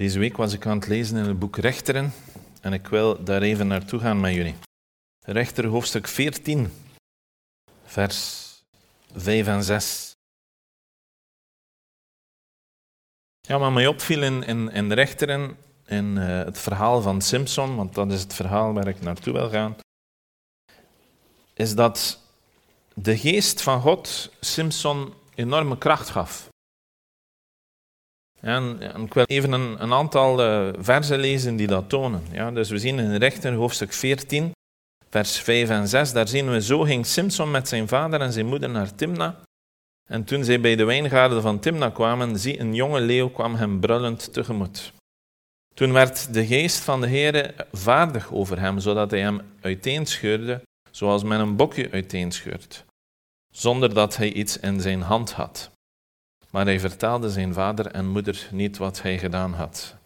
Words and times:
Deze 0.00 0.18
week 0.18 0.36
was 0.36 0.52
ik 0.52 0.66
aan 0.66 0.78
het 0.78 0.88
lezen 0.88 1.16
in 1.16 1.24
het 1.24 1.38
boek 1.38 1.56
Rechteren 1.56 2.12
en 2.60 2.72
ik 2.72 2.86
wil 2.86 3.24
daar 3.24 3.42
even 3.42 3.66
naartoe 3.66 4.00
gaan 4.00 4.20
met 4.20 4.34
jullie. 4.34 4.54
Rechter 5.24 5.66
hoofdstuk 5.66 6.08
14, 6.08 6.72
vers 7.84 8.48
5 9.14 9.46
en 9.46 9.62
6. 9.62 10.12
Ja, 13.40 13.58
wat 13.58 13.72
mij 13.72 13.86
opviel 13.86 14.22
in, 14.22 14.70
in, 14.72 14.92
Rechteren, 14.92 15.56
in 15.86 16.16
uh, 16.16 16.44
het 16.44 16.58
verhaal 16.58 17.02
van 17.02 17.20
Simpson, 17.20 17.76
want 17.76 17.94
dat 17.94 18.12
is 18.12 18.20
het 18.20 18.34
verhaal 18.34 18.72
waar 18.72 18.88
ik 18.88 19.00
naartoe 19.00 19.32
wil 19.32 19.48
gaan, 19.48 19.76
is 21.54 21.74
dat 21.74 22.20
de 22.94 23.18
geest 23.18 23.62
van 23.62 23.80
God 23.80 24.32
Simpson 24.40 25.14
enorme 25.34 25.78
kracht 25.78 26.08
gaf. 26.08 26.49
En, 28.40 28.80
ik 29.02 29.14
wil 29.14 29.24
even 29.24 29.52
een, 29.52 29.82
een 29.82 29.92
aantal 29.92 30.40
uh, 30.40 30.72
versen 30.78 31.18
lezen 31.18 31.56
die 31.56 31.66
dat 31.66 31.88
tonen. 31.88 32.22
Ja, 32.32 32.50
dus 32.50 32.70
we 32.70 32.78
zien 32.78 32.98
in 32.98 33.14
Rechter 33.14 33.52
hoofdstuk 33.52 33.92
14, 33.92 34.52
vers 35.10 35.38
5 35.38 35.68
en 35.68 35.88
6, 35.88 36.12
daar 36.12 36.28
zien 36.28 36.50
we 36.50 36.62
zo 36.62 36.80
ging 36.80 37.06
Simson 37.06 37.50
met 37.50 37.68
zijn 37.68 37.88
vader 37.88 38.20
en 38.20 38.32
zijn 38.32 38.46
moeder 38.46 38.70
naar 38.70 38.94
Timna. 38.94 39.40
En 40.08 40.24
toen 40.24 40.44
zij 40.44 40.60
bij 40.60 40.76
de 40.76 40.84
wijngaarden 40.84 41.42
van 41.42 41.58
Timna 41.58 41.90
kwamen, 41.90 42.38
zie 42.38 42.60
een 42.60 42.74
jonge 42.74 43.00
leeuw 43.00 43.28
kwam 43.28 43.54
hem 43.54 43.80
brullend 43.80 44.32
tegemoet. 44.32 44.92
Toen 45.74 45.92
werd 45.92 46.34
de 46.34 46.46
geest 46.46 46.78
van 46.78 47.00
de 47.00 47.08
Heere 47.08 47.54
vaardig 47.72 48.32
over 48.32 48.60
hem, 48.60 48.78
zodat 48.78 49.10
hij 49.10 49.20
hem 49.20 49.40
uiteenscheurde, 49.60 50.62
zoals 50.90 51.22
men 51.22 51.40
een 51.40 51.56
bokje 51.56 51.90
uiteenscheurt, 51.90 52.84
zonder 53.52 53.94
dat 53.94 54.16
hij 54.16 54.32
iets 54.32 54.58
in 54.58 54.80
zijn 54.80 55.02
hand 55.02 55.32
had. 55.32 55.70
Maar 56.50 56.64
hij 56.64 56.80
vertelde 56.80 57.30
zijn 57.30 57.52
vader 57.52 57.86
en 57.86 58.08
moeder 58.08 58.48
niet 58.50 58.76
wat 58.76 59.02
hij 59.02 59.18
gedaan 59.18 59.52
had. 59.52 59.96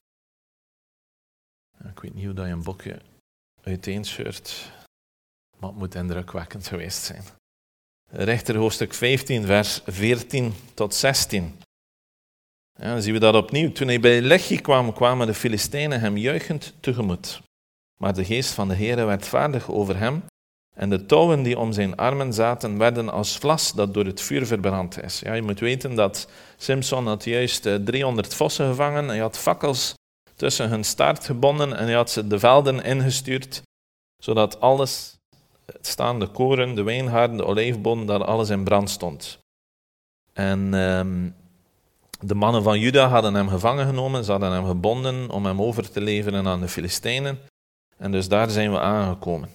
Ik 1.89 2.01
weet 2.01 2.15
niet 2.15 2.25
hoe 2.25 2.35
dat 2.35 2.47
je 2.47 2.53
een 2.53 2.63
bokje 2.63 3.01
uiteenscheurt, 3.63 4.73
maar 5.59 5.69
het 5.69 5.79
moet 5.79 5.95
indrukwekkend 5.95 6.67
geweest 6.67 7.03
zijn. 7.03 7.25
Rechter 8.11 8.57
hoofdstuk 8.57 8.95
15, 8.95 9.45
vers 9.45 9.81
14 9.87 10.55
tot 10.75 10.95
16. 10.95 11.61
Ja, 12.73 12.93
dan 12.93 13.03
zien 13.03 13.13
we 13.13 13.21
dat 13.21 13.35
opnieuw. 13.35 13.73
Toen 13.73 13.89
hij 13.89 14.01
bij 14.01 14.21
Lechi 14.21 14.61
kwam, 14.61 14.93
kwamen 14.93 15.27
de 15.27 15.35
Filistijnen 15.35 16.01
hem 16.01 16.17
juichend 16.17 16.75
tegemoet. 16.81 17.43
Maar 18.01 18.15
de 18.15 18.25
geest 18.25 18.53
van 18.53 18.69
de 18.69 18.75
Heere 18.75 19.05
werd 19.05 19.27
vaardig 19.27 19.71
over 19.71 19.99
hem 19.99 20.25
en 20.75 20.91
de 20.91 21.07
touwen 21.07 21.43
die 21.43 21.59
om 21.59 21.73
zijn 21.73 21.97
armen 21.97 22.33
zaten, 22.33 22.79
werden 22.79 23.09
als 23.09 23.37
vlas 23.37 23.73
dat 23.73 23.95
door 23.95 24.05
het 24.05 24.21
vuur 24.21 24.47
verbrand 24.47 25.03
is. 25.03 25.21
Ja, 25.21 25.33
je 25.33 25.43
moet 25.43 25.61
weten 25.61 25.95
dat 25.95 26.29
Simpson 26.57 27.07
had 27.07 27.25
juist 27.25 27.69
300 27.85 28.31
eh, 28.31 28.37
vossen 28.37 28.67
gevangen. 28.67 29.09
Hij 29.09 29.19
had 29.19 29.39
fakkels 29.39 29.95
tussen 30.37 30.69
hun 30.69 30.85
staart 30.85 31.25
gebonden 31.25 31.77
en 31.77 31.85
hij 31.85 31.95
had 31.95 32.11
ze 32.11 32.27
de 32.27 32.39
velden 32.39 32.85
ingestuurd, 32.85 33.63
zodat 34.23 34.61
alles, 34.61 35.17
het 35.67 35.87
staande 35.87 36.27
koren, 36.27 36.75
de 36.75 36.83
wijnhaarden, 36.83 37.37
de 37.37 37.47
olijfbonen, 37.47 38.07
dat 38.07 38.23
alles 38.23 38.51
in 38.51 38.65
brand 38.65 38.91
stond. 38.91 39.39
En 40.33 40.75
ehm, 40.75 41.31
de 42.21 42.35
mannen 42.35 42.63
van 42.63 42.79
Juda 42.79 43.09
hadden 43.09 43.35
hem 43.35 43.49
gevangen 43.49 43.87
genomen, 43.87 44.25
ze 44.25 44.31
hadden 44.31 44.53
hem 44.53 44.67
gebonden 44.67 45.31
om 45.31 45.47
hem 45.47 45.63
over 45.63 45.91
te 45.91 46.01
leveren 46.01 46.47
aan 46.47 46.61
de 46.61 46.69
Filistijnen. 46.69 47.39
En 47.97 48.13
dus 48.13 48.29
daar 48.29 48.51
zijn 48.51 48.73
we 48.73 48.81
aangekomen. 48.81 49.49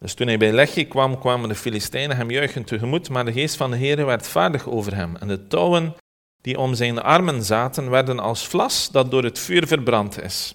Dus 0.00 0.14
toen 0.14 0.26
hij 0.26 0.38
bij 0.38 0.52
Lechi 0.52 0.88
kwam, 0.88 1.18
kwamen 1.18 1.48
de 1.48 1.54
Filistijnen 1.54 2.16
hem 2.16 2.30
juichend 2.30 2.66
tegemoet, 2.66 3.08
maar 3.08 3.24
de 3.24 3.32
geest 3.32 3.56
van 3.56 3.70
de 3.70 3.76
Heer 3.76 4.06
werd 4.06 4.28
vaardig 4.28 4.68
over 4.68 4.94
hem. 4.94 5.16
En 5.16 5.28
de 5.28 5.46
touwen 5.46 5.94
die 6.40 6.58
om 6.58 6.74
zijn 6.74 7.02
armen 7.02 7.44
zaten, 7.44 7.90
werden 7.90 8.18
als 8.18 8.46
vlas 8.46 8.90
dat 8.90 9.10
door 9.10 9.24
het 9.24 9.38
vuur 9.38 9.66
verbrand 9.66 10.22
is. 10.22 10.54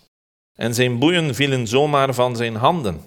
En 0.53 0.73
zijn 0.73 0.99
boeien 0.99 1.35
vielen 1.35 1.67
zomaar 1.67 2.13
van 2.13 2.35
zijn 2.35 2.55
handen. 2.55 3.01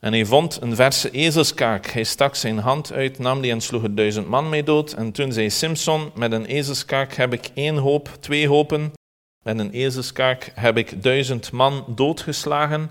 En 0.00 0.12
hij 0.12 0.24
vond 0.24 0.58
een 0.60 0.76
verse 0.76 1.10
ezelskaak. 1.10 1.86
Hij 1.86 2.04
stak 2.04 2.34
zijn 2.34 2.58
hand 2.58 2.92
uit, 2.92 3.18
nam 3.18 3.40
die 3.40 3.50
en 3.50 3.60
sloeg 3.60 3.82
er 3.82 3.94
duizend 3.94 4.28
man 4.28 4.48
mee 4.48 4.62
dood. 4.62 4.92
En 4.92 5.12
toen 5.12 5.32
zei 5.32 5.50
Simson, 5.50 6.10
met 6.14 6.32
een 6.32 6.44
ezelskaak 6.44 7.14
heb 7.14 7.32
ik 7.32 7.50
één 7.54 7.76
hoop, 7.76 8.08
twee 8.20 8.48
hopen. 8.48 8.92
Met 9.44 9.58
een 9.58 9.70
ezelskaak 9.70 10.52
heb 10.54 10.76
ik 10.76 11.02
duizend 11.02 11.52
man 11.52 11.84
doodgeslagen. 11.88 12.90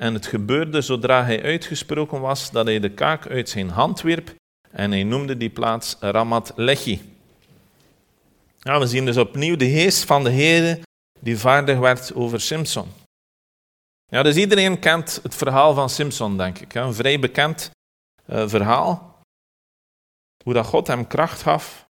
En 0.00 0.14
het 0.14 0.26
gebeurde 0.26 0.80
zodra 0.80 1.24
hij 1.24 1.42
uitgesproken 1.42 2.20
was 2.20 2.50
dat 2.50 2.66
hij 2.66 2.80
de 2.80 2.90
kaak 2.90 3.26
uit 3.26 3.48
zijn 3.48 3.68
hand 3.68 4.00
wierp 4.00 4.34
en 4.70 4.90
hij 4.90 5.02
noemde 5.02 5.36
die 5.36 5.50
plaats 5.50 5.96
Ramat 6.00 6.52
Lechi. 6.56 7.14
Ja, 8.58 8.78
we 8.78 8.86
zien 8.86 9.04
dus 9.04 9.16
opnieuw 9.16 9.56
de 9.56 9.70
geest 9.70 10.04
van 10.04 10.24
de 10.24 10.30
Heer 10.30 10.80
die 11.20 11.38
vaardig 11.38 11.78
werd 11.78 12.14
over 12.14 12.40
Simpson. 12.40 12.88
Ja, 14.06 14.22
dus 14.22 14.36
iedereen 14.36 14.78
kent 14.78 15.20
het 15.22 15.34
verhaal 15.34 15.74
van 15.74 15.90
Simpson, 15.90 16.36
denk 16.36 16.58
ik. 16.58 16.74
Een 16.74 16.94
vrij 16.94 17.18
bekend 17.18 17.70
uh, 18.26 18.48
verhaal. 18.48 19.20
Hoe 20.44 20.54
dat 20.54 20.66
God 20.66 20.86
hem 20.86 21.06
kracht 21.06 21.42
gaf 21.42 21.86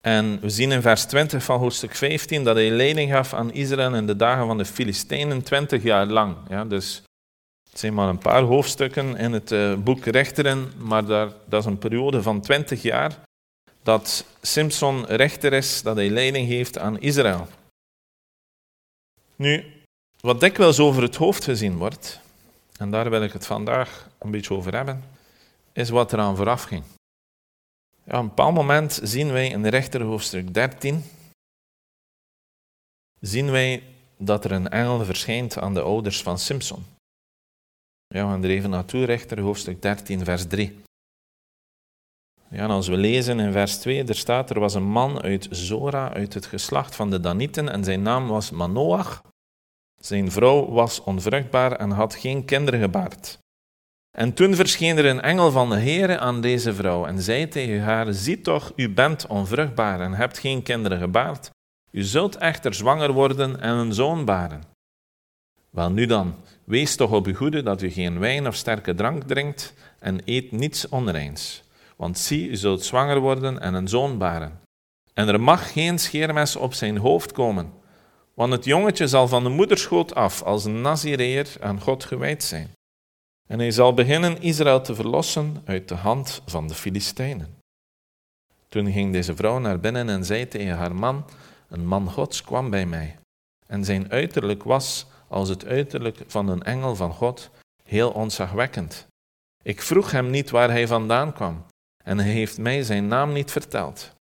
en 0.00 0.40
we 0.40 0.50
zien 0.50 0.72
in 0.72 0.82
vers 0.82 1.04
20 1.04 1.44
van 1.44 1.58
hoofdstuk 1.58 1.94
15 1.94 2.44
dat 2.44 2.56
hij 2.56 2.70
leiding 2.70 3.10
gaf 3.10 3.34
aan 3.34 3.52
Israël 3.52 3.94
in 3.94 4.06
de 4.06 4.16
dagen 4.16 4.46
van 4.46 4.58
de 4.58 4.64
Filistijnen 4.64 5.42
20 5.42 5.82
jaar 5.82 6.06
lang. 6.06 6.36
Ja, 6.48 6.64
dus 6.64 7.02
het 7.70 7.78
zijn 7.78 7.94
maar 7.94 8.08
een 8.08 8.18
paar 8.18 8.42
hoofdstukken 8.42 9.16
in 9.16 9.32
het 9.32 9.50
uh, 9.52 9.76
boek 9.76 10.04
Rechteren, 10.04 10.72
maar 10.78 11.04
daar, 11.04 11.28
dat 11.44 11.60
is 11.60 11.66
een 11.66 11.78
periode 11.78 12.22
van 12.22 12.40
20 12.40 12.82
jaar 12.82 13.18
dat 13.82 14.24
Simpson 14.42 15.04
rechter 15.06 15.52
is, 15.52 15.82
dat 15.82 15.96
hij 15.96 16.10
leiding 16.10 16.48
geeft 16.48 16.78
aan 16.78 17.00
Israël. 17.00 17.48
Nu, 19.36 19.64
wat 20.20 20.40
dikwijls 20.40 20.78
over 20.78 21.02
het 21.02 21.16
hoofd 21.16 21.44
gezien 21.44 21.76
wordt, 21.76 22.20
en 22.76 22.90
daar 22.90 23.10
wil 23.10 23.22
ik 23.22 23.32
het 23.32 23.46
vandaag 23.46 24.08
een 24.18 24.30
beetje 24.30 24.54
over 24.54 24.74
hebben, 24.74 25.04
is 25.72 25.90
wat 25.90 26.12
eraan 26.12 26.36
vooraf 26.36 26.62
ging. 26.62 26.82
Ja, 28.10 28.16
op 28.16 28.22
een 28.22 28.28
bepaald 28.28 28.54
moment 28.54 29.00
zien 29.02 29.32
wij 29.32 29.48
in 29.48 29.62
de 29.62 29.68
rechter 29.68 30.02
hoofdstuk 30.02 30.54
13, 30.54 31.04
zien 33.20 33.50
wij 33.50 33.82
dat 34.16 34.44
er 34.44 34.52
een 34.52 34.68
engel 34.68 35.04
verschijnt 35.04 35.58
aan 35.58 35.74
de 35.74 35.80
ouders 35.80 36.22
van 36.22 36.38
Simpson. 36.38 36.84
Ja, 38.06 38.24
we 38.24 38.30
gaan 38.30 38.44
er 38.44 38.50
even 38.50 38.70
naartoe, 38.70 39.04
rechter 39.04 39.40
hoofdstuk 39.40 39.82
13, 39.82 40.24
vers 40.24 40.46
3. 40.46 40.78
Ja, 42.48 42.66
als 42.66 42.88
we 42.88 42.96
lezen 42.96 43.40
in 43.40 43.52
vers 43.52 43.78
2, 43.78 44.04
er 44.04 44.16
staat, 44.16 44.50
er 44.50 44.60
was 44.60 44.74
een 44.74 44.90
man 44.90 45.22
uit 45.22 45.48
Zora, 45.50 46.12
uit 46.12 46.34
het 46.34 46.46
geslacht 46.46 46.96
van 46.96 47.10
de 47.10 47.20
Danieten, 47.20 47.68
en 47.68 47.84
zijn 47.84 48.02
naam 48.02 48.28
was 48.28 48.50
Manoach. 48.50 49.22
Zijn 50.00 50.30
vrouw 50.30 50.68
was 50.68 51.00
onvruchtbaar 51.00 51.72
en 51.72 51.90
had 51.90 52.14
geen 52.14 52.44
kinderen 52.44 52.80
gebaard. 52.80 53.38
En 54.10 54.34
toen 54.34 54.54
verscheen 54.54 54.96
er 54.96 55.06
een 55.06 55.20
engel 55.20 55.50
van 55.50 55.70
de 55.70 55.78
Heere 55.78 56.18
aan 56.18 56.40
deze 56.40 56.74
vrouw 56.74 57.06
en 57.06 57.22
zei 57.22 57.48
tegen 57.48 57.82
haar, 57.82 58.12
zie 58.12 58.40
toch, 58.40 58.72
u 58.76 58.90
bent 58.90 59.26
onvruchtbaar 59.26 60.00
en 60.00 60.12
hebt 60.12 60.38
geen 60.38 60.62
kinderen 60.62 60.98
gebaard. 60.98 61.50
U 61.90 62.02
zult 62.02 62.36
echter 62.36 62.74
zwanger 62.74 63.12
worden 63.12 63.60
en 63.60 63.74
een 63.74 63.92
zoon 63.92 64.24
baren. 64.24 64.62
Wel 65.70 65.90
nu 65.90 66.06
dan, 66.06 66.34
wees 66.64 66.96
toch 66.96 67.12
op 67.12 67.26
uw 67.26 67.34
goede 67.34 67.62
dat 67.62 67.82
u 67.82 67.90
geen 67.90 68.18
wijn 68.18 68.46
of 68.46 68.54
sterke 68.54 68.94
drank 68.94 69.22
drinkt 69.22 69.74
en 69.98 70.20
eet 70.24 70.52
niets 70.52 70.88
onreins. 70.88 71.62
Want 71.96 72.18
zie, 72.18 72.48
u 72.48 72.56
zult 72.56 72.84
zwanger 72.84 73.20
worden 73.20 73.60
en 73.60 73.74
een 73.74 73.88
zoon 73.88 74.18
baren. 74.18 74.60
En 75.14 75.28
er 75.28 75.40
mag 75.40 75.72
geen 75.72 75.98
scheermes 75.98 76.56
op 76.56 76.74
zijn 76.74 76.96
hoofd 76.96 77.32
komen, 77.32 77.72
want 78.34 78.52
het 78.52 78.64
jongetje 78.64 79.08
zal 79.08 79.28
van 79.28 79.42
de 79.42 79.48
moederschoot 79.48 80.14
af 80.14 80.42
als 80.42 80.64
een 80.64 80.80
Nazireer 80.80 81.48
aan 81.60 81.80
God 81.80 82.04
gewijd 82.04 82.42
zijn. 82.42 82.70
En 83.50 83.58
hij 83.58 83.70
zal 83.70 83.94
beginnen 83.94 84.40
Israël 84.42 84.80
te 84.80 84.94
verlossen 84.94 85.62
uit 85.64 85.88
de 85.88 85.94
hand 85.94 86.42
van 86.46 86.66
de 86.68 86.74
Filistijnen. 86.74 87.58
Toen 88.68 88.92
ging 88.92 89.12
deze 89.12 89.36
vrouw 89.36 89.58
naar 89.58 89.80
binnen 89.80 90.08
en 90.08 90.24
zei 90.24 90.48
tegen 90.48 90.76
haar 90.76 90.94
man: 90.94 91.24
Een 91.68 91.86
man 91.86 92.10
Gods 92.10 92.42
kwam 92.42 92.70
bij 92.70 92.86
mij. 92.86 93.16
En 93.66 93.84
zijn 93.84 94.10
uiterlijk 94.10 94.62
was 94.62 95.06
als 95.28 95.48
het 95.48 95.66
uiterlijk 95.66 96.18
van 96.26 96.48
een 96.48 96.62
engel 96.62 96.96
van 96.96 97.12
God, 97.12 97.50
heel 97.82 98.10
onzagwekkend. 98.10 99.06
Ik 99.62 99.82
vroeg 99.82 100.10
hem 100.10 100.30
niet 100.30 100.50
waar 100.50 100.70
hij 100.70 100.86
vandaan 100.86 101.32
kwam, 101.32 101.64
en 102.04 102.18
hij 102.18 102.32
heeft 102.32 102.58
mij 102.58 102.82
zijn 102.82 103.06
naam 103.06 103.32
niet 103.32 103.50
verteld. 103.50 104.14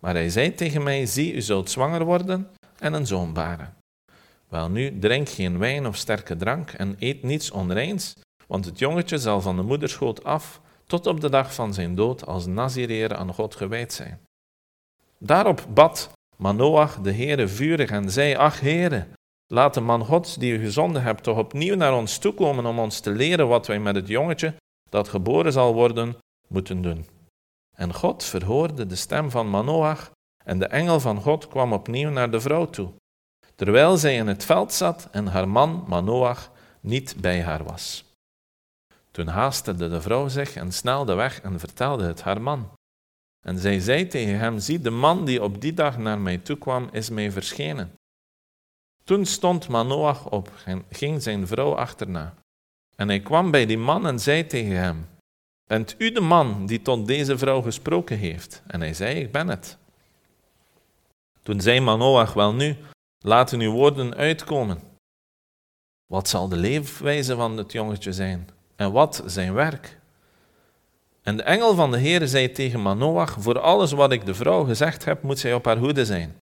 Maar 0.00 0.14
hij 0.14 0.30
zei 0.30 0.54
tegen 0.54 0.82
mij: 0.82 1.06
Zie, 1.06 1.34
u 1.34 1.40
zult 1.40 1.70
zwanger 1.70 2.04
worden 2.04 2.50
en 2.78 2.92
een 2.92 3.06
zoon 3.06 3.32
baren. 3.32 3.74
Wel 4.48 4.70
nu, 4.70 4.98
drink 4.98 5.28
geen 5.28 5.58
wijn 5.58 5.86
of 5.86 5.96
sterke 5.96 6.36
drank 6.36 6.70
en 6.70 6.96
eet 6.98 7.22
niets 7.22 7.50
onreins, 7.50 8.14
want 8.46 8.64
het 8.64 8.78
jongetje 8.78 9.18
zal 9.18 9.40
van 9.40 9.56
de 9.56 9.62
moederschoot 9.62 10.24
af 10.24 10.60
tot 10.86 11.06
op 11.06 11.20
de 11.20 11.30
dag 11.30 11.54
van 11.54 11.74
zijn 11.74 11.94
dood 11.94 12.26
als 12.26 12.46
Nazireer 12.46 13.16
aan 13.16 13.34
God 13.34 13.54
gewijd 13.54 13.92
zijn. 13.92 14.20
Daarop 15.18 15.66
bad 15.74 16.10
Manoach 16.36 17.00
de 17.00 17.12
Heere 17.12 17.48
vurig 17.48 17.90
en 17.90 18.10
zei, 18.10 18.34
ach 18.34 18.60
Heere, 18.60 19.06
laat 19.46 19.74
de 19.74 19.80
man 19.80 20.04
Gods 20.04 20.34
die 20.34 20.52
u 20.52 20.64
gezonden 20.64 21.02
hebt 21.02 21.22
toch 21.22 21.38
opnieuw 21.38 21.76
naar 21.76 21.94
ons 21.94 22.18
toekomen 22.18 22.66
om 22.66 22.78
ons 22.78 23.00
te 23.00 23.10
leren 23.10 23.48
wat 23.48 23.66
wij 23.66 23.78
met 23.78 23.94
het 23.94 24.08
jongetje 24.08 24.54
dat 24.90 25.08
geboren 25.08 25.52
zal 25.52 25.74
worden 25.74 26.16
moeten 26.48 26.82
doen. 26.82 27.06
En 27.76 27.94
God 27.94 28.24
verhoorde 28.24 28.86
de 28.86 28.96
stem 28.96 29.30
van 29.30 29.50
Manoach 29.50 30.10
En 30.44 30.58
de 30.58 30.66
engel 30.66 31.00
van 31.00 31.20
God 31.20 31.48
kwam 31.48 31.72
opnieuw 31.72 32.10
naar 32.10 32.30
de 32.30 32.40
vrouw 32.40 32.70
toe, 32.70 32.92
terwijl 33.54 33.96
zij 33.96 34.16
in 34.16 34.26
het 34.26 34.44
veld 34.44 34.72
zat 34.72 35.08
en 35.10 35.26
haar 35.26 35.48
man 35.48 35.84
Manoach 35.86 36.50
niet 36.80 37.16
bij 37.20 37.42
haar 37.42 37.64
was. 37.64 38.05
Toen 39.16 39.26
haastte 39.26 39.74
de 39.74 40.00
vrouw 40.00 40.28
zich 40.28 40.56
en 40.56 40.72
snelde 40.72 41.14
weg 41.14 41.40
en 41.40 41.60
vertelde 41.60 42.04
het 42.04 42.22
haar 42.22 42.42
man. 42.42 42.70
En 43.40 43.58
zij 43.58 43.80
zei 43.80 44.06
tegen 44.06 44.38
hem, 44.38 44.58
zie, 44.58 44.80
de 44.80 44.90
man 44.90 45.24
die 45.24 45.42
op 45.42 45.60
die 45.60 45.74
dag 45.74 45.98
naar 45.98 46.18
mij 46.18 46.38
toe 46.38 46.58
kwam, 46.58 46.88
is 46.92 47.10
mij 47.10 47.30
verschenen. 47.30 47.92
Toen 49.04 49.24
stond 49.24 49.68
Manoach 49.68 50.30
op 50.30 50.50
en 50.64 50.84
ging 50.90 51.22
zijn 51.22 51.46
vrouw 51.46 51.74
achterna. 51.74 52.34
En 52.96 53.08
hij 53.08 53.20
kwam 53.20 53.50
bij 53.50 53.66
die 53.66 53.78
man 53.78 54.06
en 54.06 54.20
zei 54.20 54.46
tegen 54.46 54.76
hem, 54.76 55.08
Bent 55.64 55.94
u 55.98 56.12
de 56.12 56.20
man 56.20 56.66
die 56.66 56.82
tot 56.82 57.06
deze 57.06 57.38
vrouw 57.38 57.62
gesproken 57.62 58.18
heeft? 58.18 58.62
En 58.66 58.80
hij 58.80 58.94
zei, 58.94 59.20
ik 59.20 59.32
ben 59.32 59.48
het. 59.48 59.78
Toen 61.42 61.60
zei 61.60 61.80
Manoach, 61.80 62.32
wel 62.32 62.54
nu, 62.54 62.76
laten 63.18 63.60
uw 63.60 63.72
woorden 63.72 64.14
uitkomen. 64.14 64.80
Wat 66.06 66.28
zal 66.28 66.48
de 66.48 66.56
leefwijze 66.56 67.34
van 67.34 67.56
het 67.56 67.72
jongetje 67.72 68.12
zijn? 68.12 68.54
En 68.76 68.92
wat 68.92 69.22
zijn 69.26 69.54
werk? 69.54 69.98
En 71.22 71.36
de 71.36 71.42
engel 71.42 71.74
van 71.74 71.90
de 71.90 71.98
Heer 71.98 72.28
zei 72.28 72.52
tegen 72.52 72.82
Manoach, 72.82 73.36
voor 73.38 73.58
alles 73.58 73.92
wat 73.92 74.12
ik 74.12 74.26
de 74.26 74.34
vrouw 74.34 74.64
gezegd 74.64 75.04
heb, 75.04 75.22
moet 75.22 75.38
zij 75.38 75.54
op 75.54 75.64
haar 75.64 75.76
hoede 75.76 76.04
zijn. 76.04 76.36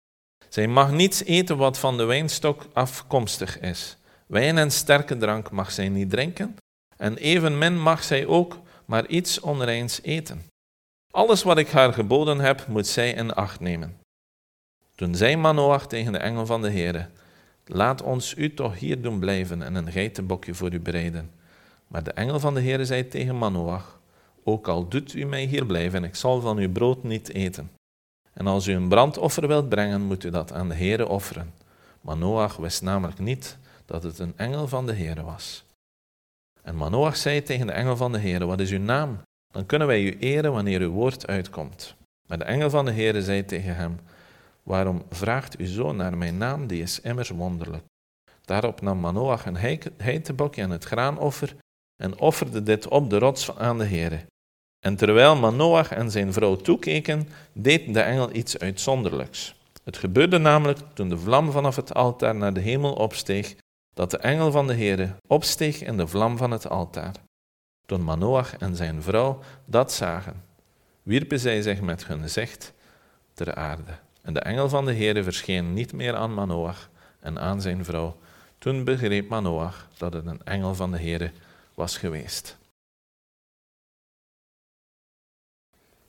Zij 0.48 0.66
mag 0.66 0.90
niets 0.90 1.24
eten 1.24 1.56
wat 1.56 1.78
van 1.78 1.96
de 1.96 2.04
wijnstok 2.04 2.66
afkomstig 2.72 3.60
is. 3.60 3.96
Wijn 4.26 4.58
en 4.58 4.70
sterke 4.70 5.16
drank 5.16 5.50
mag 5.50 5.72
zij 5.72 5.88
niet 5.88 6.10
drinken, 6.10 6.56
en 6.96 7.16
evenmin 7.16 7.80
mag 7.80 8.04
zij 8.04 8.26
ook 8.26 8.58
maar 8.84 9.06
iets 9.06 9.40
onreins 9.40 10.02
eten. 10.02 10.42
Alles 11.10 11.42
wat 11.42 11.58
ik 11.58 11.68
haar 11.68 11.92
geboden 11.92 12.38
heb, 12.38 12.66
moet 12.66 12.86
zij 12.86 13.10
in 13.10 13.34
acht 13.34 13.60
nemen. 13.60 14.00
Toen 14.94 15.14
zei 15.14 15.36
Manoach 15.36 15.86
tegen 15.86 16.12
de 16.12 16.18
engel 16.18 16.46
van 16.46 16.62
de 16.62 16.70
Heere, 16.70 17.08
laat 17.66 18.02
ons 18.02 18.34
u 18.36 18.54
toch 18.54 18.78
hier 18.78 19.02
doen 19.02 19.18
blijven 19.18 19.62
en 19.62 19.74
een 19.74 19.92
geitenbokje 19.92 20.54
voor 20.54 20.72
u 20.72 20.80
bereiden. 20.80 21.30
Maar 21.94 22.02
de 22.02 22.12
engel 22.12 22.40
van 22.40 22.54
de 22.54 22.60
Heere 22.60 22.84
zei 22.84 23.08
tegen 23.08 23.38
Manoach, 23.38 24.00
ook 24.44 24.68
al 24.68 24.88
doet 24.88 25.14
u 25.14 25.24
mij 25.24 25.44
hier 25.44 25.66
blijven, 25.66 26.04
ik 26.04 26.14
zal 26.14 26.40
van 26.40 26.58
uw 26.58 26.72
brood 26.72 27.02
niet 27.02 27.32
eten. 27.32 27.70
En 28.32 28.46
als 28.46 28.66
u 28.66 28.72
een 28.72 28.88
brandoffer 28.88 29.48
wilt 29.48 29.68
brengen, 29.68 30.00
moet 30.00 30.24
u 30.24 30.30
dat 30.30 30.52
aan 30.52 30.68
de 30.68 30.74
Heere 30.74 31.08
offeren. 31.08 31.54
Manoach 32.00 32.56
wist 32.56 32.82
namelijk 32.82 33.18
niet 33.18 33.58
dat 33.84 34.02
het 34.02 34.18
een 34.18 34.32
engel 34.36 34.68
van 34.68 34.86
de 34.86 34.94
Heere 34.94 35.22
was. 35.22 35.64
En 36.62 36.76
Manoach 36.76 37.16
zei 37.16 37.42
tegen 37.42 37.66
de 37.66 37.72
engel 37.72 37.96
van 37.96 38.12
de 38.12 38.18
Heere, 38.18 38.46
wat 38.46 38.60
is 38.60 38.70
uw 38.70 38.78
naam? 38.78 39.20
Dan 39.52 39.66
kunnen 39.66 39.86
wij 39.86 40.02
u 40.02 40.18
eren 40.18 40.52
wanneer 40.52 40.80
uw 40.80 40.90
woord 40.90 41.26
uitkomt. 41.26 41.94
Maar 42.28 42.38
de 42.38 42.44
engel 42.44 42.70
van 42.70 42.84
de 42.84 42.92
Heere 42.92 43.22
zei 43.22 43.44
tegen 43.44 43.76
hem, 43.76 44.00
waarom 44.62 45.02
vraagt 45.10 45.60
u 45.60 45.66
zo 45.66 45.92
naar 45.92 46.16
mijn 46.16 46.36
naam, 46.36 46.66
die 46.66 46.82
is 46.82 47.00
immers 47.00 47.28
wonderlijk. 47.28 47.84
Daarop 48.40 48.80
nam 48.80 49.00
Manoach 49.00 49.46
een 49.46 49.82
heitebokje 49.96 50.62
en 50.62 50.70
het 50.70 50.84
graanoffer 50.84 51.56
en 52.04 52.18
offerde 52.18 52.62
dit 52.62 52.88
op 52.88 53.10
de 53.10 53.18
rots 53.18 53.56
aan 53.56 53.78
de 53.78 53.84
Heere. 53.84 54.20
En 54.80 54.96
terwijl 54.96 55.36
Manoach 55.36 55.90
en 55.90 56.10
zijn 56.10 56.32
vrouw 56.32 56.56
toekeken, 56.56 57.28
deed 57.52 57.94
de 57.94 58.00
engel 58.00 58.34
iets 58.34 58.58
uitzonderlijks. 58.58 59.54
Het 59.84 59.96
gebeurde 59.96 60.38
namelijk 60.38 60.78
toen 60.94 61.08
de 61.08 61.18
vlam 61.18 61.50
vanaf 61.50 61.76
het 61.76 61.94
altaar 61.94 62.34
naar 62.34 62.52
de 62.52 62.60
hemel 62.60 62.92
opsteeg, 62.92 63.54
dat 63.94 64.10
de 64.10 64.18
engel 64.18 64.50
van 64.50 64.66
de 64.66 64.74
Heere 64.74 65.14
opsteeg 65.26 65.82
in 65.82 65.96
de 65.96 66.06
vlam 66.06 66.36
van 66.36 66.50
het 66.50 66.68
altaar. 66.68 67.14
Toen 67.86 68.04
Manoach 68.04 68.56
en 68.56 68.76
zijn 68.76 69.02
vrouw 69.02 69.38
dat 69.64 69.92
zagen, 69.92 70.42
wierpen 71.02 71.40
zij 71.40 71.62
zich 71.62 71.80
met 71.80 72.06
hun 72.06 72.20
gezicht 72.20 72.72
ter 73.34 73.54
aarde. 73.54 73.92
En 74.22 74.34
de 74.34 74.40
engel 74.40 74.68
van 74.68 74.84
de 74.84 74.94
Heere 74.94 75.22
verscheen 75.22 75.72
niet 75.72 75.92
meer 75.92 76.14
aan 76.14 76.34
Manoach 76.34 76.88
en 77.20 77.38
aan 77.38 77.60
zijn 77.60 77.84
vrouw. 77.84 78.16
Toen 78.58 78.84
begreep 78.84 79.28
Manoach 79.28 79.88
dat 79.96 80.12
het 80.12 80.26
een 80.26 80.44
engel 80.44 80.74
van 80.74 80.90
de 80.90 80.98
Heere 80.98 81.30
was 81.74 81.98
geweest. 81.98 82.56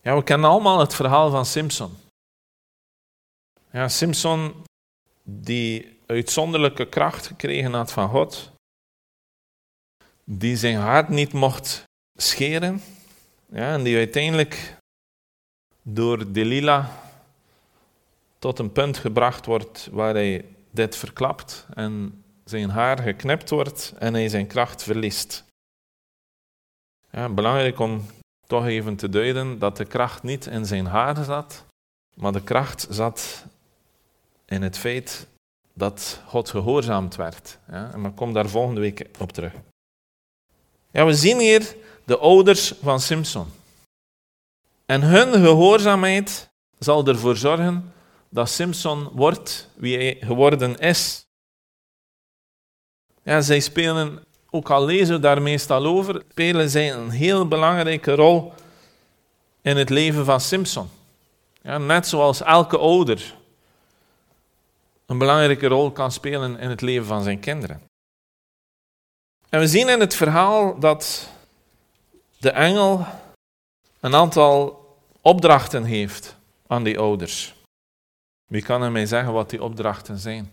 Ja, 0.01 0.15
we 0.15 0.23
kennen 0.23 0.49
allemaal 0.49 0.79
het 0.79 0.93
verhaal 0.93 1.29
van 1.29 1.45
Simpson. 1.45 1.97
Ja, 3.71 3.87
Simpson 3.87 4.63
die 5.23 5.99
uitzonderlijke 6.05 6.89
kracht 6.89 7.27
gekregen 7.27 7.73
had 7.73 7.91
van 7.91 8.09
God, 8.09 8.51
die 10.23 10.57
zijn 10.57 10.77
hart 10.77 11.09
niet 11.09 11.33
mocht 11.33 11.83
scheren, 12.13 12.81
ja, 13.45 13.73
en 13.73 13.83
die 13.83 13.97
uiteindelijk 13.97 14.77
door 15.81 16.31
Delilah 16.31 16.89
tot 18.39 18.59
een 18.59 18.71
punt 18.71 18.97
gebracht 18.97 19.45
wordt 19.45 19.87
waar 19.91 20.13
hij 20.13 20.45
dit 20.71 20.95
verklapt 20.95 21.65
en 21.73 22.23
zijn 22.43 22.69
haar 22.69 22.99
geknipt 22.99 23.49
wordt 23.49 23.93
en 23.97 24.13
hij 24.13 24.29
zijn 24.29 24.47
kracht 24.47 24.83
verliest. 24.83 25.43
Ja, 27.15 27.29
belangrijk 27.29 27.79
om 27.79 28.05
toch 28.47 28.65
even 28.65 28.95
te 28.95 29.09
duiden 29.09 29.59
dat 29.59 29.77
de 29.77 29.85
kracht 29.85 30.23
niet 30.23 30.45
in 30.45 30.65
zijn 30.65 30.85
haar 30.85 31.23
zat, 31.23 31.65
maar 32.13 32.31
de 32.31 32.43
kracht 32.43 32.87
zat 32.89 33.45
in 34.45 34.61
het 34.61 34.77
feit 34.77 35.27
dat 35.73 36.21
God 36.27 36.49
gehoorzaamd 36.49 37.15
werd. 37.15 37.57
Ja, 37.67 37.91
en 37.93 38.05
ik 38.05 38.33
daar 38.33 38.49
volgende 38.49 38.81
week 38.81 39.09
op 39.19 39.31
terug. 39.31 39.53
Ja, 40.91 41.05
we 41.05 41.13
zien 41.13 41.39
hier 41.39 41.75
de 42.03 42.17
ouders 42.17 42.73
van 42.81 42.99
Simpson. 42.99 43.47
En 44.85 45.01
hun 45.01 45.33
gehoorzaamheid 45.33 46.49
zal 46.79 47.07
ervoor 47.07 47.35
zorgen 47.37 47.93
dat 48.29 48.49
Simpson 48.49 49.09
wordt 49.09 49.69
wie 49.75 49.97
hij 49.97 50.17
geworden 50.19 50.77
is. 50.77 51.25
Ja, 53.23 53.41
zij 53.41 53.59
spelen, 53.59 54.23
ook 54.55 54.69
al 54.69 54.85
lezen 54.85 55.15
we 55.15 55.21
daar 55.21 55.41
meestal 55.41 55.85
over, 55.85 56.23
spelen 56.29 56.69
zij 56.69 56.93
een 56.93 57.09
heel 57.09 57.47
belangrijke 57.47 58.15
rol 58.15 58.53
in 59.61 59.77
het 59.77 59.89
leven 59.89 60.25
van 60.25 60.41
Simpson. 60.41 60.89
Ja, 61.61 61.77
net 61.77 62.07
zoals 62.07 62.41
elke 62.41 62.77
ouder 62.77 63.35
een 65.05 65.17
belangrijke 65.17 65.67
rol 65.67 65.91
kan 65.91 66.11
spelen 66.11 66.59
in 66.59 66.69
het 66.69 66.81
leven 66.81 67.05
van 67.05 67.23
zijn 67.23 67.39
kinderen. 67.39 67.81
En 69.49 69.59
we 69.59 69.67
zien 69.67 69.89
in 69.89 69.99
het 69.99 70.15
verhaal 70.15 70.79
dat 70.79 71.29
de 72.37 72.49
engel 72.49 73.05
een 73.99 74.15
aantal 74.15 74.83
opdrachten 75.21 75.83
heeft 75.83 76.35
aan 76.67 76.83
die 76.83 76.99
ouders. 76.99 77.55
Wie 78.45 78.61
kan 78.61 78.81
er 78.81 78.91
mij 78.91 79.05
zeggen 79.05 79.33
wat 79.33 79.49
die 79.49 79.63
opdrachten 79.63 80.17
zijn? 80.17 80.51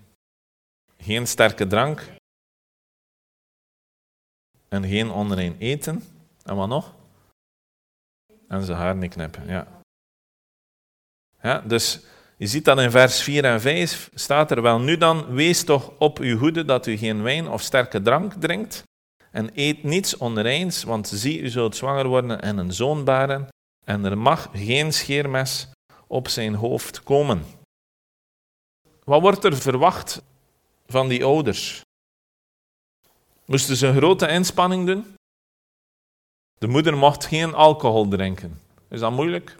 Geen 0.99 1.27
sterke 1.27 1.67
drank. 1.67 2.21
En 4.73 4.87
geen 4.87 5.11
onrein 5.11 5.57
eten. 5.59 6.03
En 6.45 6.57
wat 6.57 6.69
nog? 6.69 6.95
En 8.49 8.65
zijn 8.65 8.79
haar 8.79 8.97
niet 8.97 9.13
knippen, 9.13 9.47
ja. 9.47 9.67
ja 11.43 11.61
dus 11.61 12.01
je 12.37 12.47
ziet 12.47 12.65
dat 12.65 12.79
in 12.79 12.91
vers 12.91 13.23
4 13.23 13.45
en 13.45 13.61
5 13.61 14.11
staat 14.15 14.51
er 14.51 14.63
wel 14.63 14.81
nu 14.81 14.97
dan, 14.97 15.27
wees 15.27 15.65
toch 15.65 15.93
op 15.99 16.19
uw 16.19 16.39
hoede 16.39 16.65
dat 16.65 16.87
u 16.87 16.97
geen 16.97 17.23
wijn 17.23 17.49
of 17.49 17.61
sterke 17.63 18.03
drank 18.03 18.33
drinkt 18.33 18.83
en 19.31 19.51
eet 19.55 19.83
niets 19.83 20.17
onreins, 20.17 20.83
want 20.83 21.09
zie, 21.09 21.41
u 21.41 21.49
zult 21.49 21.77
zwanger 21.77 22.07
worden 22.07 22.43
en 22.43 22.59
een 22.59 22.73
zoon 22.73 23.05
baren 23.05 23.49
en 23.85 24.05
er 24.05 24.19
mag 24.19 24.49
geen 24.53 24.93
scheermes 24.93 25.69
op 26.07 26.29
zijn 26.29 26.55
hoofd 26.55 27.03
komen. 27.03 27.45
Wat 29.05 29.21
wordt 29.21 29.45
er 29.45 29.57
verwacht 29.57 30.23
van 30.87 31.09
die 31.09 31.25
ouders? 31.25 31.83
Moesten 33.45 33.77
ze 33.77 33.87
een 33.87 33.97
grote 33.97 34.29
inspanning 34.29 34.87
doen? 34.87 35.15
De 36.59 36.67
moeder 36.67 36.97
mocht 36.97 37.25
geen 37.25 37.55
alcohol 37.55 38.09
drinken. 38.09 38.61
Is 38.89 39.01
dat 39.01 39.13
moeilijk? 39.13 39.57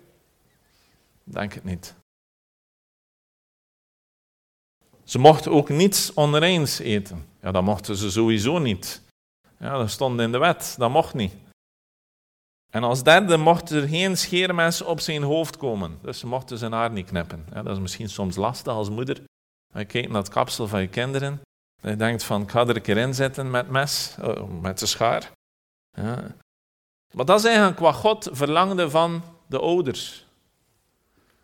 Denk 1.25 1.53
het 1.53 1.65
niet. 1.65 1.95
Ze 5.05 5.19
mochten 5.19 5.53
ook 5.53 5.69
niets 5.69 6.15
onreins 6.15 6.79
eten. 6.79 7.29
Ja, 7.41 7.51
dat 7.53 7.63
mochten 7.63 7.97
ze 7.97 8.11
sowieso 8.11 8.59
niet. 8.59 9.03
Ja, 9.59 9.79
dat 9.79 9.91
stond 9.91 10.21
in 10.21 10.33
de 10.33 10.39
wet, 10.39 10.75
dat 10.79 10.91
mocht 10.91 11.15
niet. 11.15 11.35
En 12.71 12.83
als 12.83 13.03
derde 13.03 13.37
mocht 13.37 13.71
er 13.71 13.89
geen 13.89 14.17
scheermes 14.17 14.83
op 14.83 15.01
zijn 15.01 15.23
hoofd 15.23 15.57
komen. 15.57 15.99
Dus 16.03 16.19
ze 16.19 16.27
mochten 16.27 16.59
zijn 16.59 16.73
haar 16.73 16.91
niet 16.91 17.07
knippen. 17.07 17.45
Ja, 17.53 17.63
dat 17.63 17.73
is 17.73 17.83
misschien 17.83 18.09
soms 18.09 18.37
lastig 18.37 18.73
als 18.73 18.91
moeder. 18.91 19.23
Je 19.75 19.85
kijkt 19.85 20.09
naar 20.09 20.23
het 20.23 20.33
kapsel 20.33 20.69
van 20.69 20.81
je 20.81 20.89
kinderen. 20.89 21.41
Je 21.83 21.97
denkt 21.97 22.25
van, 22.25 22.43
ik 22.43 22.51
ga 22.51 22.61
er 22.61 22.77
een 22.77 22.83
keer 22.83 22.97
in 22.97 23.15
zetten 23.15 23.51
met 23.51 23.69
mes, 23.69 24.15
oh, 24.21 24.61
met 24.61 24.79
de 24.79 24.87
schaar. 24.87 25.31
Ja. 25.91 26.35
Maar 27.15 27.25
dat 27.25 27.39
is 27.39 27.45
eigenlijk 27.45 27.79
wat 27.79 27.95
God 27.95 28.29
verlangde 28.33 28.91
van 28.91 29.23
de 29.47 29.59
ouders. 29.59 30.27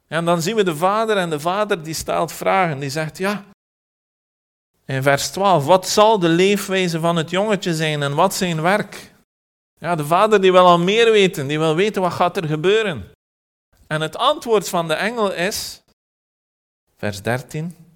En 0.07 0.25
dan 0.25 0.42
zien 0.42 0.57
we 0.57 0.64
de 0.64 0.76
vader 0.76 1.16
en 1.16 1.30
de 1.30 1.40
vader 1.40 1.83
die 1.83 1.95
stelt 1.95 2.33
vragen. 2.33 2.78
Die 2.78 2.90
zegt, 2.90 3.18
ja, 3.18 3.45
in 4.85 5.02
vers 5.02 5.28
12, 5.28 5.64
wat 5.64 5.88
zal 5.88 6.18
de 6.18 6.28
leefwijze 6.28 7.00
van 7.00 7.16
het 7.16 7.30
jongetje 7.30 7.75
zijn 7.75 8.02
en 8.02 8.14
wat 8.14 8.35
zijn 8.35 8.62
werk? 8.62 9.12
Ja, 9.78 9.95
de 9.95 10.07
vader 10.07 10.40
die 10.40 10.52
wil 10.52 10.66
al 10.66 10.78
meer 10.78 11.11
weten, 11.12 11.47
die 11.47 11.59
wil 11.59 11.75
weten 11.75 12.02
wat 12.02 12.12
gaat 12.12 12.37
er 12.37 12.47
gebeuren. 12.47 13.11
En 13.87 14.00
het 14.00 14.16
antwoord 14.16 14.68
van 14.68 14.88
de 14.88 14.95
engel 14.95 15.33
is, 15.33 15.83
vers 16.97 17.23
13. 17.23 17.88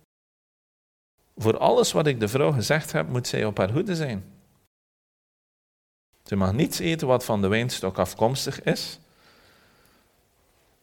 Voor 1.36 1.58
alles 1.58 1.92
wat 1.92 2.06
ik 2.06 2.20
de 2.20 2.28
vrouw 2.28 2.52
gezegd 2.52 2.92
heb, 2.92 3.08
moet 3.08 3.26
zij 3.26 3.44
op 3.44 3.56
haar 3.56 3.70
hoede 3.70 3.96
zijn. 3.96 4.24
Ze 6.24 6.36
mag 6.36 6.52
niets 6.52 6.78
eten 6.78 7.06
wat 7.06 7.24
van 7.24 7.40
de 7.40 7.48
wijnstok 7.48 7.98
afkomstig 7.98 8.62
is. 8.62 8.98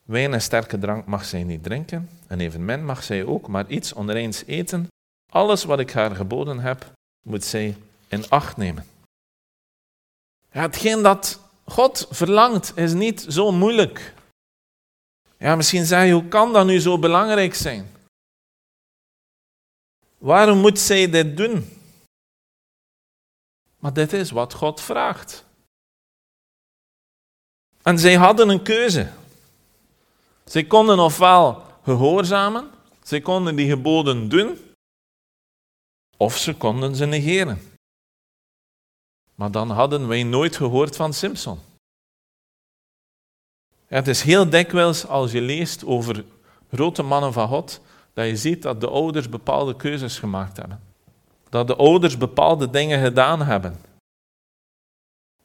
Wijn 0.04 0.34
en 0.34 0.42
sterke 0.42 0.80
drank 0.80 1.06
mag 1.06 1.26
zij 1.26 1.44
niet 1.44 1.64
drinken, 1.64 2.10
en 2.28 2.40
evenmin 2.40 2.86
mag 2.86 3.04
zij 3.04 3.26
ook 3.26 3.48
maar 3.48 3.68
iets 3.68 3.94
onreins 3.94 4.46
eten. 4.46 4.88
Alles 5.32 5.64
wat 5.64 5.80
ik 5.80 5.92
haar 5.92 6.16
geboden 6.16 6.60
heb, 6.60 6.92
moet 7.26 7.44
zij 7.44 7.78
in 8.08 8.30
acht 8.30 8.58
nemen. 8.58 8.86
Hetgeen 10.50 11.02
dat 11.02 11.40
God 11.66 12.08
verlangt 12.10 12.78
is 12.78 12.94
niet 12.94 13.26
zo 13.28 13.52
moeilijk. 13.52 14.14
Ja, 15.38 15.56
misschien 15.56 15.86
zeg 15.86 16.06
je, 16.06 16.12
hoe 16.12 16.28
kan 16.28 16.54
dat 16.54 16.66
nu 16.66 16.80
zo 16.80 17.00
belangrijk 17.00 17.56
zijn? 17.56 17.99
Waarom 20.20 20.58
moet 20.58 20.80
zij 20.80 21.10
dit 21.10 21.38
doen? 21.38 21.78
Maar 23.78 23.94
dit 23.94 24.14
is 24.14 24.32
wat 24.32 24.54
God 24.54 24.82
vraagt. 24.82 25.46
En 27.82 28.00
zij 28.00 28.16
hadden 28.16 28.50
een 28.50 28.64
keuze. 28.64 29.12
Zij 30.46 30.64
konden 30.64 31.00
ofwel 31.00 31.64
gehoorzamen, 31.84 32.72
zij 33.04 33.22
konden 33.22 33.56
die 33.56 33.70
geboden 33.70 34.30
doen, 34.30 34.74
of 36.18 36.38
ze 36.38 36.56
konden 36.56 36.96
ze 36.96 37.06
negeren. 37.06 37.62
Maar 39.36 39.52
dan 39.52 39.70
hadden 39.70 40.08
wij 40.08 40.24
nooit 40.24 40.56
gehoord 40.56 40.96
van 40.96 41.14
Simpson. 41.14 41.60
het 43.88 44.08
is 44.08 44.22
heel 44.22 44.50
dikwijls 44.50 45.06
als 45.06 45.32
je 45.32 45.42
leest 45.42 45.86
over 45.86 46.26
grote 46.72 47.04
mannen 47.04 47.34
van 47.34 47.48
God, 47.48 47.82
dat 48.14 48.28
je 48.28 48.38
ziet 48.38 48.62
dat 48.62 48.82
de 48.82 48.90
ouders 48.90 49.30
bepaalde 49.30 49.76
keuzes 49.76 50.20
gemaakt 50.20 50.58
hebben. 50.58 50.82
Dat 51.50 51.68
de 51.68 51.76
ouders 51.76 52.18
bepaalde 52.18 52.70
dingen 52.70 53.04
gedaan 53.04 53.42
hebben. 53.42 53.82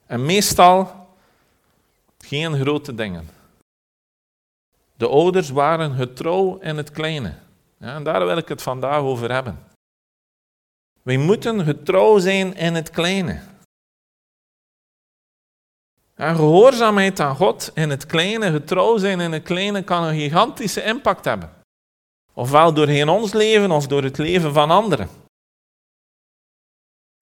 En 0.07 0.27
meestal 0.27 1.09
geen 2.19 2.61
grote 2.61 2.95
dingen. 2.95 3.29
De 4.97 5.09
ouders 5.09 5.51
waren 5.51 5.95
getrouw 5.95 6.59
in 6.59 6.77
het 6.77 6.91
kleine. 6.91 7.35
Ja, 7.79 7.95
en 7.95 8.05
daar 8.05 8.27
wil 8.27 8.37
ik 8.37 8.49
het 8.49 8.63
vandaag 8.63 9.01
over 9.01 9.33
hebben. 9.33 9.59
Wij 11.03 11.17
moeten 11.17 11.65
getrouw 11.65 12.19
zijn 12.19 12.55
in 12.55 12.75
het 12.75 12.91
kleine. 12.91 13.41
En 16.15 16.37
gehoorzaamheid 16.37 17.21
aan 17.21 17.37
God 17.37 17.71
in 17.75 17.91
het 17.91 18.07
kleine, 18.07 18.51
getrouw 18.51 18.97
zijn 18.97 19.21
in 19.21 19.33
het 19.33 19.43
kleine, 19.43 19.83
kan 19.83 20.05
een 20.05 20.15
gigantische 20.15 20.83
impact 20.83 21.25
hebben. 21.25 21.64
Ofwel 22.35 22.75
doorheen 22.75 23.09
ons 23.09 23.33
leven 23.33 23.71
of 23.71 23.87
door 23.87 24.03
het 24.03 24.19
leven 24.19 24.53
van 24.53 24.71
anderen. 24.71 25.09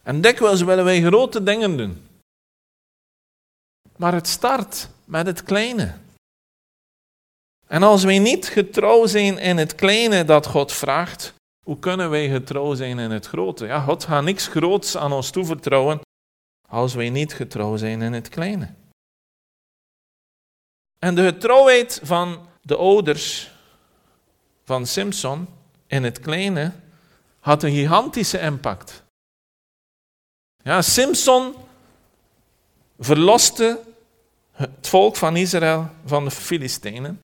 En 0.03 0.21
dikwijls 0.21 0.63
willen 0.63 0.85
wij 0.85 1.03
grote 1.03 1.43
dingen 1.43 1.77
doen. 1.77 2.07
Maar 3.97 4.15
het 4.15 4.29
start 4.29 4.89
met 5.05 5.27
het 5.27 5.43
kleine. 5.43 5.95
En 7.67 7.83
als 7.83 8.05
wij 8.05 8.19
niet 8.19 8.49
getrouw 8.49 9.07
zijn 9.07 9.39
in 9.39 9.57
het 9.57 9.75
kleine 9.75 10.25
dat 10.25 10.47
God 10.47 10.73
vraagt, 10.73 11.35
hoe 11.65 11.79
kunnen 11.79 12.11
wij 12.11 12.29
getrouw 12.29 12.75
zijn 12.75 12.99
in 12.99 13.11
het 13.11 13.27
grote? 13.27 13.67
Ja, 13.67 13.81
God 13.81 14.05
gaat 14.05 14.23
niks 14.23 14.47
groots 14.47 14.97
aan 14.97 15.13
ons 15.13 15.31
toevertrouwen 15.31 16.01
als 16.69 16.95
wij 16.95 17.11
niet 17.11 17.33
getrouw 17.33 17.77
zijn 17.77 18.03
in 18.03 18.13
het 18.13 18.29
kleine. 18.29 18.75
En 20.99 21.15
de 21.15 21.25
getrouwheid 21.25 22.01
van 22.03 22.47
de 22.63 22.77
ouders 22.77 23.52
van 24.65 24.87
Simpson 24.87 25.49
in 25.87 26.05
het 26.05 26.21
kleine 26.21 26.73
had 27.41 27.63
een 27.63 27.73
gigantische 27.73 28.41
impact. 28.41 29.03
Ja, 30.63 30.83
Simpson 30.83 31.55
verloste 32.99 33.81
het 34.53 34.89
volk 34.89 35.17
van 35.17 35.37
Israël 35.37 35.91
van 36.05 36.25
de 36.25 36.31
Filistijnen. 36.31 37.21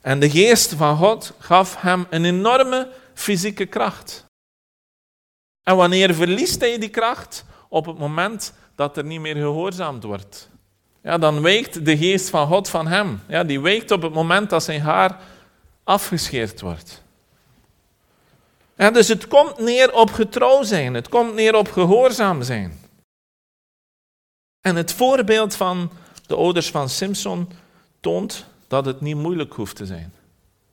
En 0.00 0.20
de 0.20 0.30
geest 0.30 0.72
van 0.72 0.96
God 0.96 1.32
gaf 1.38 1.80
hem 1.80 2.06
een 2.10 2.24
enorme 2.24 2.92
fysieke 3.14 3.66
kracht. 3.66 4.24
En 5.62 5.76
wanneer 5.76 6.14
verliest 6.14 6.60
hij 6.60 6.78
die 6.78 6.88
kracht? 6.88 7.44
Op 7.68 7.86
het 7.86 7.98
moment 7.98 8.52
dat 8.74 8.96
er 8.96 9.04
niet 9.04 9.20
meer 9.20 9.34
gehoorzaamd 9.34 10.02
wordt. 10.02 10.48
Ja, 11.02 11.18
dan 11.18 11.42
wijkt 11.42 11.84
de 11.84 11.96
geest 11.96 12.30
van 12.30 12.46
God 12.46 12.68
van 12.68 12.86
hem. 12.86 13.20
Ja, 13.28 13.44
die 13.44 13.60
wijkt 13.60 13.90
op 13.90 14.02
het 14.02 14.12
moment 14.12 14.50
dat 14.50 14.62
zijn 14.62 14.80
haar 14.80 15.20
afgescheerd 15.86 16.60
wordt. 16.60 17.02
Ja, 18.76 18.90
dus 18.90 19.08
het 19.08 19.28
komt 19.28 19.58
neer 19.58 19.92
op 19.92 20.10
getrouw 20.10 20.62
zijn. 20.62 20.94
Het 20.94 21.08
komt 21.08 21.34
neer 21.34 21.54
op 21.54 21.70
gehoorzaam 21.70 22.42
zijn. 22.42 22.80
En 24.60 24.76
het 24.76 24.92
voorbeeld 24.92 25.54
van 25.54 25.90
de 26.26 26.36
ouders 26.36 26.70
van 26.70 26.88
Simpson 26.88 27.50
toont 28.00 28.46
dat 28.68 28.86
het 28.86 29.00
niet 29.00 29.16
moeilijk 29.16 29.52
hoeft 29.52 29.76
te 29.76 29.86
zijn. 29.86 30.12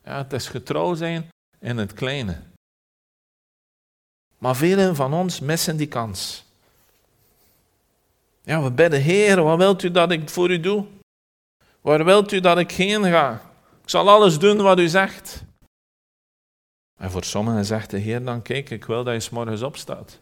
Ja, 0.03 0.17
het 0.17 0.33
is 0.33 0.47
getrouw 0.47 0.93
zijn 0.93 1.29
in 1.59 1.77
het 1.77 1.93
kleine. 1.93 2.41
Maar 4.37 4.55
velen 4.55 4.95
van 4.95 5.13
ons 5.13 5.39
missen 5.39 5.77
die 5.77 5.87
kans. 5.87 6.43
Ja, 8.41 8.61
we 8.63 8.71
bidden, 8.71 9.01
Heer, 9.01 9.43
wat 9.43 9.57
wilt 9.57 9.83
u 9.83 9.91
dat 9.91 10.11
ik 10.11 10.29
voor 10.29 10.49
u 10.49 10.59
doe? 10.59 10.85
Waar 11.81 12.05
wilt 12.05 12.31
u 12.31 12.39
dat 12.39 12.57
ik 12.57 12.71
heen 12.71 13.03
ga? 13.03 13.52
Ik 13.83 13.89
zal 13.89 14.09
alles 14.09 14.39
doen 14.39 14.61
wat 14.61 14.79
u 14.79 14.87
zegt. 14.87 15.43
En 16.99 17.11
voor 17.11 17.23
sommigen 17.23 17.65
zegt 17.65 17.89
de 17.89 17.97
Heer 17.97 18.23
dan, 18.23 18.41
kijk, 18.41 18.69
ik 18.69 18.85
wil 18.85 19.03
dat 19.03 19.13
je 19.13 19.19
s 19.19 19.29
morgens 19.29 19.61
opstaat. 19.61 20.19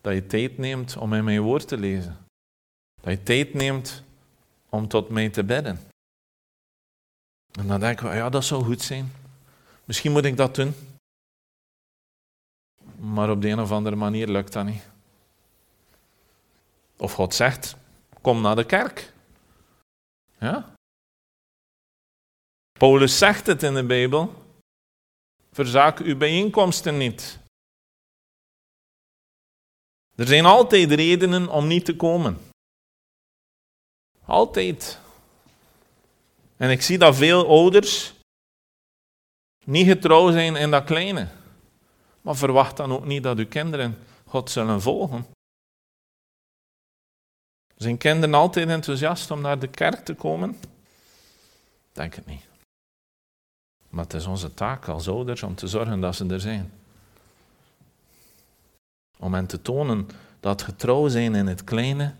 Dat 0.00 0.14
je 0.14 0.26
tijd 0.26 0.58
neemt 0.58 0.96
om 0.96 1.14
in 1.14 1.24
mijn 1.24 1.40
woord 1.40 1.68
te 1.68 1.78
lezen. 1.78 2.26
Dat 3.00 3.12
je 3.12 3.22
tijd 3.22 3.54
neemt 3.54 4.02
om 4.68 4.88
tot 4.88 5.08
mij 5.08 5.28
te 5.28 5.44
bidden. 5.44 5.80
En 7.58 7.66
dan 7.66 7.80
denken 7.80 8.08
we, 8.08 8.14
ja, 8.14 8.28
dat 8.28 8.44
zou 8.44 8.64
goed 8.64 8.82
zijn. 8.82 9.12
Misschien 9.84 10.12
moet 10.12 10.24
ik 10.24 10.36
dat 10.36 10.54
doen. 10.54 10.74
Maar 12.96 13.30
op 13.30 13.42
de 13.42 13.48
een 13.48 13.60
of 13.60 13.70
andere 13.70 13.96
manier 13.96 14.28
lukt 14.28 14.52
dat 14.52 14.64
niet. 14.64 14.88
Of 16.96 17.12
God 17.12 17.34
zegt, 17.34 17.76
kom 18.20 18.40
naar 18.40 18.56
de 18.56 18.66
kerk. 18.66 19.12
Ja? 20.38 20.72
Paulus 22.80 23.18
zegt 23.18 23.46
het 23.46 23.62
in 23.62 23.74
de 23.74 23.84
Bijbel. 23.84 24.34
Verzaak 25.52 25.98
uw 25.98 26.16
bijeenkomsten 26.16 26.96
niet. 26.96 27.38
Er 30.14 30.26
zijn 30.26 30.44
altijd 30.44 30.90
redenen 30.90 31.48
om 31.48 31.66
niet 31.66 31.84
te 31.84 31.96
komen. 31.96 32.38
Altijd. 34.24 34.98
En 36.56 36.70
ik 36.70 36.82
zie 36.82 36.98
dat 36.98 37.16
veel 37.16 37.48
ouders 37.48 38.12
niet 39.64 39.86
getrouw 39.86 40.30
zijn 40.30 40.56
in 40.56 40.70
dat 40.70 40.84
kleine. 40.84 41.28
Maar 42.20 42.36
verwacht 42.36 42.76
dan 42.76 42.92
ook 42.92 43.04
niet 43.04 43.22
dat 43.22 43.38
uw 43.38 43.48
kinderen 43.48 43.98
God 44.26 44.50
zullen 44.50 44.82
volgen. 44.82 45.26
Zijn 47.76 47.98
kinderen 47.98 48.34
altijd 48.34 48.68
enthousiast 48.68 49.30
om 49.30 49.40
naar 49.40 49.58
de 49.58 49.68
kerk 49.68 50.04
te 50.04 50.14
komen? 50.14 50.60
Denk 51.92 52.14
het 52.14 52.26
niet. 52.26 52.49
Maar 53.90 54.04
het 54.04 54.14
is 54.14 54.26
onze 54.26 54.54
taak 54.54 54.88
als 54.88 55.08
ouders 55.08 55.42
om 55.42 55.54
te 55.54 55.66
zorgen 55.66 56.00
dat 56.00 56.14
ze 56.14 56.26
er 56.26 56.40
zijn. 56.40 56.72
Om 59.18 59.34
hen 59.34 59.46
te 59.46 59.62
tonen 59.62 60.08
dat 60.40 60.62
getrouw 60.62 61.08
zijn 61.08 61.34
in 61.34 61.46
het 61.46 61.64
kleine, 61.64 62.14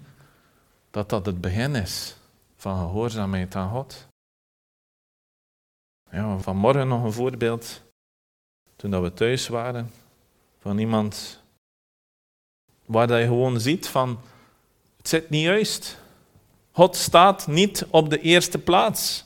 dat 0.91 1.09
dat 1.09 1.27
het 1.27 1.41
begin 1.41 1.75
is 1.75 2.17
van 2.57 2.79
gehoorzaamheid 2.79 3.55
aan 3.55 3.71
God. 3.71 4.07
Ja, 6.11 6.39
vanmorgen 6.39 6.89
nog 6.89 7.05
een 7.05 7.13
voorbeeld. 7.13 7.83
Toen 8.77 9.03
we 9.03 9.13
thuis 9.13 9.49
waren, 9.49 9.91
van 10.59 10.79
iemand 10.79 11.41
waar 12.85 13.19
je 13.19 13.27
gewoon 13.27 13.61
ziet 13.61 13.89
van, 13.89 14.21
het 14.97 15.09
zit 15.09 15.31
niet 15.31 15.43
juist. 15.43 15.99
God 16.73 16.97
staat 16.97 17.47
niet 17.47 17.87
op 17.91 18.11
de 18.11 18.21
eerste 18.21 18.59
plaats. 18.59 19.25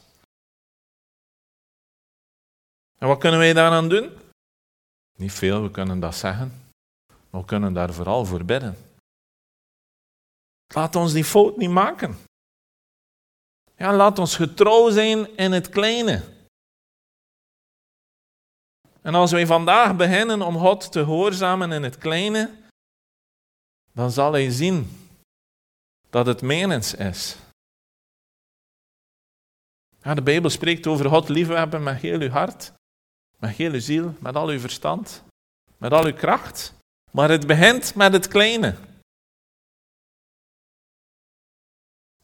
En 2.99 3.09
wat 3.09 3.19
kunnen 3.19 3.39
wij 3.39 3.53
daaraan 3.53 3.89
doen? 3.89 4.19
Niet 5.17 5.33
veel, 5.33 5.63
we 5.63 5.71
kunnen 5.71 6.01
dat 6.01 6.15
zeggen. 6.15 6.73
Maar 7.31 7.41
we 7.41 7.47
kunnen 7.47 7.73
daar 7.73 7.93
vooral 7.93 8.25
voor 8.25 8.45
bidden. 8.45 8.77
Laat 10.75 10.97
ons 10.97 11.13
die 11.13 11.25
fout 11.25 11.57
niet 11.57 11.71
maken. 11.71 12.17
Ja, 13.77 13.97
laat 13.97 14.19
ons 14.19 14.37
getrouw 14.37 14.91
zijn 14.91 15.37
in 15.37 15.53
het 15.53 15.69
kleine. 15.69 16.23
En 19.03 19.15
als 19.15 19.31
wij 19.31 19.47
vandaag 19.47 19.97
beginnen 19.97 20.43
om 20.43 20.59
God 20.59 20.93
te 20.93 21.05
gehoorzamen 21.05 21.73
in 21.73 21.83
het 21.83 21.99
kleine, 21.99 22.51
dan 23.93 24.11
zal 24.11 24.33
hij 24.33 24.51
zien 24.51 25.09
dat 26.11 26.27
het 26.27 26.43
menens 26.43 26.95
is. 26.95 27.37
Ja, 30.03 30.15
de 30.15 30.23
Bijbel 30.23 30.51
spreekt 30.51 30.87
over 30.87 31.09
God 31.09 31.29
liefhebben 31.29 31.83
met 31.83 32.01
heel 32.01 32.21
uw 32.21 32.29
hart, 32.29 32.73
Met 33.37 33.57
heel 33.57 33.73
uw 33.73 33.81
ziel, 33.81 34.15
met 34.21 34.35
al 34.35 34.49
uw 34.49 34.59
verstand, 34.59 35.23
met 35.77 35.93
al 35.93 36.05
uw 36.05 36.15
kracht. 36.15 36.75
Maar 37.11 37.31
het 37.31 37.47
begint 37.47 37.95
met 37.95 38.13
het 38.13 38.29
kleine. 38.29 38.77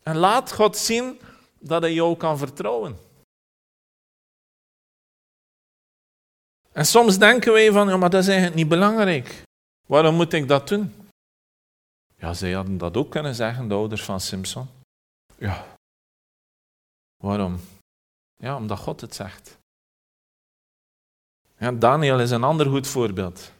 En 0.02 0.16
laat 0.16 0.52
God 0.52 0.76
zien 0.76 1.20
dat 1.58 1.82
hij 1.82 1.92
jou 1.92 2.16
kan 2.16 2.38
vertrouwen. 2.38 2.98
En 6.72 6.86
soms 6.86 7.18
denken 7.18 7.52
wij 7.52 7.72
van, 7.72 7.88
ja, 7.88 7.96
maar 7.96 8.10
dat 8.10 8.22
is 8.22 8.28
eigenlijk 8.28 8.56
niet 8.56 8.68
belangrijk. 8.68 9.42
Waarom 9.86 10.14
moet 10.14 10.32
ik 10.32 10.48
dat 10.48 10.68
doen? 10.68 11.08
Ja, 12.16 12.32
zij 12.34 12.52
hadden 12.52 12.78
dat 12.78 12.96
ook 12.96 13.10
kunnen 13.10 13.34
zeggen, 13.34 13.68
de 13.68 13.74
ouders 13.74 14.04
van 14.04 14.20
Simpson. 14.20 14.68
Ja. 15.38 15.76
Waarom? 17.16 17.60
Ja, 18.36 18.56
omdat 18.56 18.78
God 18.78 19.00
het 19.00 19.14
zegt. 19.14 19.58
Ja, 21.60 21.72
Daniel 21.72 22.20
is 22.20 22.30
een 22.30 22.44
ander 22.44 22.66
goed 22.66 22.86
voorbeeld. 22.86 23.52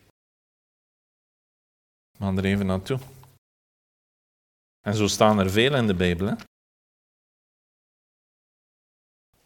Maar 2.19 2.37
er 2.37 2.45
even 2.45 2.67
naartoe. 2.67 2.99
En 4.81 4.95
zo 4.95 5.07
staan 5.07 5.39
er 5.39 5.51
veel 5.51 5.75
in 5.75 5.87
de 5.87 5.95
Bijbel. 5.95 6.27
Hè? 6.27 6.35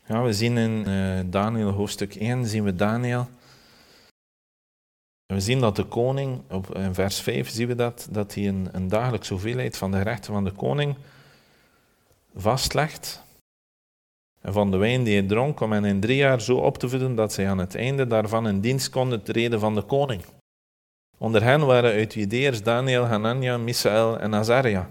Ja, 0.07 0.23
we 0.23 0.33
zien 0.33 0.57
in 0.57 0.89
uh, 0.89 1.21
Daniel 1.31 1.71
hoofdstuk 1.71 2.15
1, 2.15 2.47
zien 2.47 2.65
we 2.65 2.75
Daniel. 2.75 3.29
We 5.27 5.41
zien 5.41 5.61
dat 5.61 5.77
de 5.77 5.85
koning, 5.85 6.51
op, 6.51 6.75
in 6.75 6.95
vers 6.95 7.21
5 7.21 7.49
zien 7.49 7.69
we 7.69 7.75
dat, 7.75 8.09
dat 8.11 8.35
hij 8.35 8.49
een, 8.49 8.69
een 8.73 8.89
dagelijkse 8.89 9.33
hoeveelheid 9.33 9.77
van 9.77 9.91
de 9.91 9.97
gerechten 9.97 10.33
van 10.33 10.45
de 10.45 10.53
koning 10.53 10.97
vastlegt. 12.35 13.24
En 14.45 14.53
van 14.53 14.71
de 14.71 14.77
wijn 14.77 15.05
die 15.05 15.19
hij 15.19 15.29
dronk, 15.29 15.61
om 15.61 15.73
hen 15.73 15.85
in 15.85 16.01
drie 16.01 16.17
jaar 16.17 16.41
zo 16.41 16.57
op 16.57 16.79
te 16.79 16.89
voeden 16.89 17.15
dat 17.15 17.33
zij 17.33 17.49
aan 17.49 17.59
het 17.59 17.75
einde 17.75 18.07
daarvan 18.07 18.49
in 18.49 18.61
dienst 18.61 18.91
konden 18.91 19.23
treden 19.23 19.61
van 19.61 19.75
de 19.75 19.83
koning. 19.83 20.23
Onder 21.19 21.43
hen 21.43 21.67
waren 21.67 21.93
uit 21.93 22.15
Judeërs 22.15 22.63
Daniel, 22.63 23.05
Hanania, 23.05 23.57
Misaël 23.59 24.19
en 24.19 24.35
Azaria. 24.35 24.91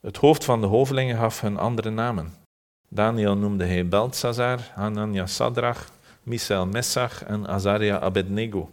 Het 0.00 0.16
hoofd 0.16 0.44
van 0.44 0.60
de 0.60 0.66
hovelingen 0.66 1.16
gaf 1.16 1.40
hun 1.40 1.58
andere 1.58 1.90
namen. 1.90 2.34
Daniel 2.88 3.36
noemde 3.36 3.64
hij 3.64 3.88
Beltzazar, 3.88 4.60
Hanania 4.74 5.26
Sadrach, 5.26 5.90
Misael 6.22 6.66
Messach 6.66 7.24
en 7.24 7.48
Azaria 7.48 8.00
Abednego. 8.00 8.70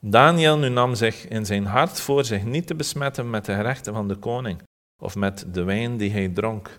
Daniel 0.00 0.58
nu 0.58 0.68
nam 0.68 0.94
zich 0.94 1.28
in 1.28 1.46
zijn 1.46 1.66
hart 1.66 2.00
voor 2.00 2.24
zich 2.24 2.44
niet 2.44 2.66
te 2.66 2.74
besmetten 2.74 3.30
met 3.30 3.44
de 3.44 3.54
gerechten 3.54 3.94
van 3.94 4.08
de 4.08 4.16
koning 4.16 4.62
of 5.00 5.16
met 5.16 5.44
de 5.52 5.62
wijn 5.62 5.96
die 5.96 6.10
hij 6.10 6.28
dronk. 6.28 6.78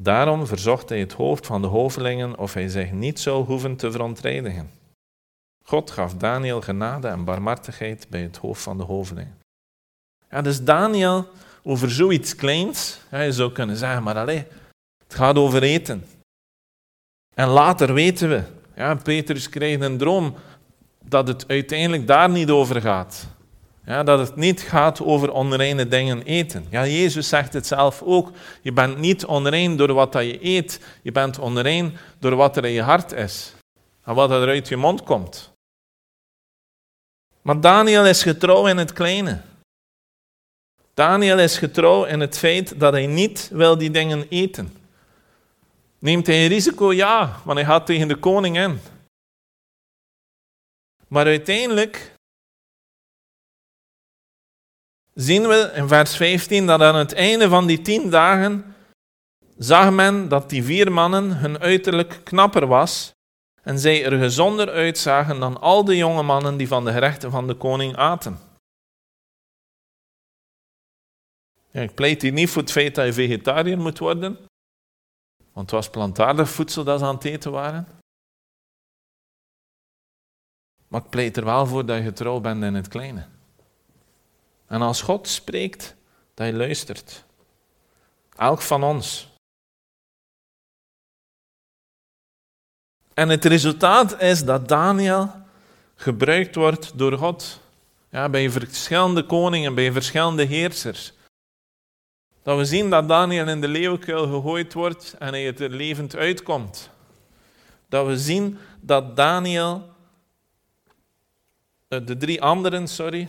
Daarom 0.00 0.46
verzocht 0.46 0.88
hij 0.88 1.00
het 1.00 1.12
hoofd 1.12 1.46
van 1.46 1.62
de 1.62 1.68
hovelingen 1.68 2.38
of 2.38 2.54
hij 2.54 2.68
zich 2.68 2.92
niet 2.92 3.20
zou 3.20 3.44
hoeven 3.44 3.76
te 3.76 3.90
verontreinigen. 3.90 4.70
God 5.64 5.90
gaf 5.90 6.14
Daniel 6.14 6.60
genade 6.60 7.08
en 7.08 7.24
barmhartigheid 7.24 8.06
bij 8.10 8.22
het 8.22 8.36
hoofd 8.36 8.62
van 8.62 8.76
de 8.76 8.84
hovelingen. 8.84 9.38
Ja, 10.30 10.42
dus 10.42 10.64
Daniel 10.64 11.28
over 11.62 11.90
zoiets 11.90 12.34
kleins, 12.34 13.00
ja, 13.10 13.20
je 13.20 13.32
zou 13.32 13.52
kunnen 13.52 13.76
zeggen, 13.76 14.02
maar 14.02 14.16
allez, 14.16 14.42
het 15.04 15.14
gaat 15.14 15.36
over 15.36 15.62
eten. 15.62 16.04
En 17.34 17.48
later 17.48 17.94
weten 17.94 18.28
we, 18.28 18.42
ja, 18.76 18.94
Petrus 18.94 19.48
krijgt 19.48 19.80
een 19.80 19.98
droom 19.98 20.34
dat 21.04 21.28
het 21.28 21.48
uiteindelijk 21.48 22.06
daar 22.06 22.30
niet 22.30 22.50
over 22.50 22.80
gaat. 22.80 23.26
Ja, 23.84 24.02
dat 24.02 24.18
het 24.18 24.36
niet 24.36 24.60
gaat 24.60 25.00
over 25.00 25.32
onreine 25.32 25.88
dingen 25.88 26.22
eten. 26.22 26.66
Ja, 26.70 26.86
Jezus 26.86 27.28
zegt 27.28 27.52
het 27.52 27.66
zelf 27.66 28.02
ook. 28.02 28.30
Je 28.60 28.72
bent 28.72 28.98
niet 28.98 29.24
onrein 29.24 29.76
door 29.76 29.92
wat 29.92 30.12
dat 30.12 30.24
je 30.24 30.44
eet. 30.44 30.80
Je 31.02 31.12
bent 31.12 31.38
onrein 31.38 31.96
door 32.18 32.34
wat 32.34 32.56
er 32.56 32.64
in 32.64 32.72
je 32.72 32.82
hart 32.82 33.12
is. 33.12 33.54
En 34.04 34.14
wat 34.14 34.30
er 34.30 34.48
uit 34.48 34.68
je 34.68 34.76
mond 34.76 35.02
komt. 35.02 35.52
Maar 37.42 37.60
Daniel 37.60 38.06
is 38.06 38.22
getrouw 38.22 38.66
in 38.66 38.76
het 38.76 38.92
kleine. 38.92 39.40
Daniel 40.94 41.38
is 41.38 41.58
getrouw 41.58 42.04
in 42.04 42.20
het 42.20 42.38
feit 42.38 42.80
dat 42.80 42.92
hij 42.92 43.06
niet 43.06 43.50
wil 43.52 43.78
die 43.78 43.90
dingen 43.90 44.26
eten. 44.28 44.76
Neemt 45.98 46.26
hij 46.26 46.42
een 46.42 46.48
risico? 46.48 46.92
Ja, 46.92 47.40
want 47.44 47.58
hij 47.58 47.66
gaat 47.66 47.86
tegen 47.86 48.08
de 48.08 48.16
koning 48.16 48.58
in. 48.58 48.80
Maar 51.08 51.26
uiteindelijk 51.26 52.14
zien 55.14 55.48
we 55.48 55.72
in 55.74 55.88
vers 55.88 56.16
15 56.16 56.66
dat 56.66 56.80
aan 56.80 56.94
het 56.94 57.12
einde 57.12 57.48
van 57.48 57.66
die 57.66 57.82
tien 57.82 58.10
dagen 58.10 58.74
zag 59.58 59.90
men 59.90 60.28
dat 60.28 60.50
die 60.50 60.64
vier 60.64 60.92
mannen 60.92 61.36
hun 61.36 61.58
uiterlijk 61.58 62.20
knapper 62.24 62.66
was 62.66 63.12
en 63.62 63.78
zij 63.78 64.04
er 64.04 64.18
gezonder 64.18 64.70
uitzagen 64.70 65.40
dan 65.40 65.60
al 65.60 65.84
de 65.84 65.96
jonge 65.96 66.22
mannen 66.22 66.56
die 66.56 66.68
van 66.68 66.84
de 66.84 66.92
gerechten 66.92 67.30
van 67.30 67.46
de 67.46 67.54
koning 67.54 67.96
aten. 67.96 68.38
Ik 71.70 71.94
pleit 71.94 72.22
hier 72.22 72.32
niet 72.32 72.50
voor 72.50 72.62
het 72.62 72.72
feit 72.72 72.94
dat 72.94 73.06
je 73.06 73.12
vegetariër 73.12 73.78
moet 73.78 73.98
worden, 73.98 74.38
want 75.52 75.70
het 75.70 75.70
was 75.70 75.90
plantaardig 75.90 76.50
voedsel 76.50 76.84
dat 76.84 76.98
ze 76.98 77.04
aan 77.04 77.14
het 77.14 77.24
eten 77.24 77.52
waren. 77.52 77.86
Maar 80.88 81.02
ik 81.02 81.10
pleit 81.10 81.36
er 81.36 81.44
wel 81.44 81.66
voor 81.66 81.86
dat 81.86 81.96
je 81.96 82.02
getrouw 82.02 82.40
bent 82.40 82.62
in 82.62 82.74
het 82.74 82.88
kleine. 82.88 83.28
En 84.72 84.82
als 84.82 85.02
God 85.02 85.28
spreekt, 85.28 85.96
dat 86.34 86.46
je 86.46 86.52
luistert. 86.52 87.24
Elk 88.36 88.62
van 88.62 88.82
ons. 88.82 89.28
En 93.14 93.28
het 93.28 93.44
resultaat 93.44 94.20
is 94.20 94.44
dat 94.44 94.68
Daniel 94.68 95.30
gebruikt 95.94 96.54
wordt 96.54 96.98
door 96.98 97.18
God. 97.18 97.60
Ja, 98.10 98.28
bij 98.28 98.50
verschillende 98.50 99.26
koningen, 99.26 99.74
bij 99.74 99.92
verschillende 99.92 100.44
heersers. 100.44 101.12
Dat 102.42 102.56
we 102.58 102.64
zien 102.64 102.90
dat 102.90 103.08
Daniel 103.08 103.48
in 103.48 103.60
de 103.60 103.68
leeuwkuil 103.68 104.26
gegooid 104.26 104.72
wordt 104.72 105.14
en 105.18 105.28
hij 105.28 105.56
er 105.56 105.70
levend 105.70 106.16
uitkomt. 106.16 106.90
Dat 107.88 108.06
we 108.06 108.18
zien 108.18 108.58
dat 108.80 109.16
Daniel, 109.16 109.94
eh, 111.88 112.06
de 112.06 112.16
drie 112.16 112.42
anderen, 112.42 112.88
sorry, 112.88 113.28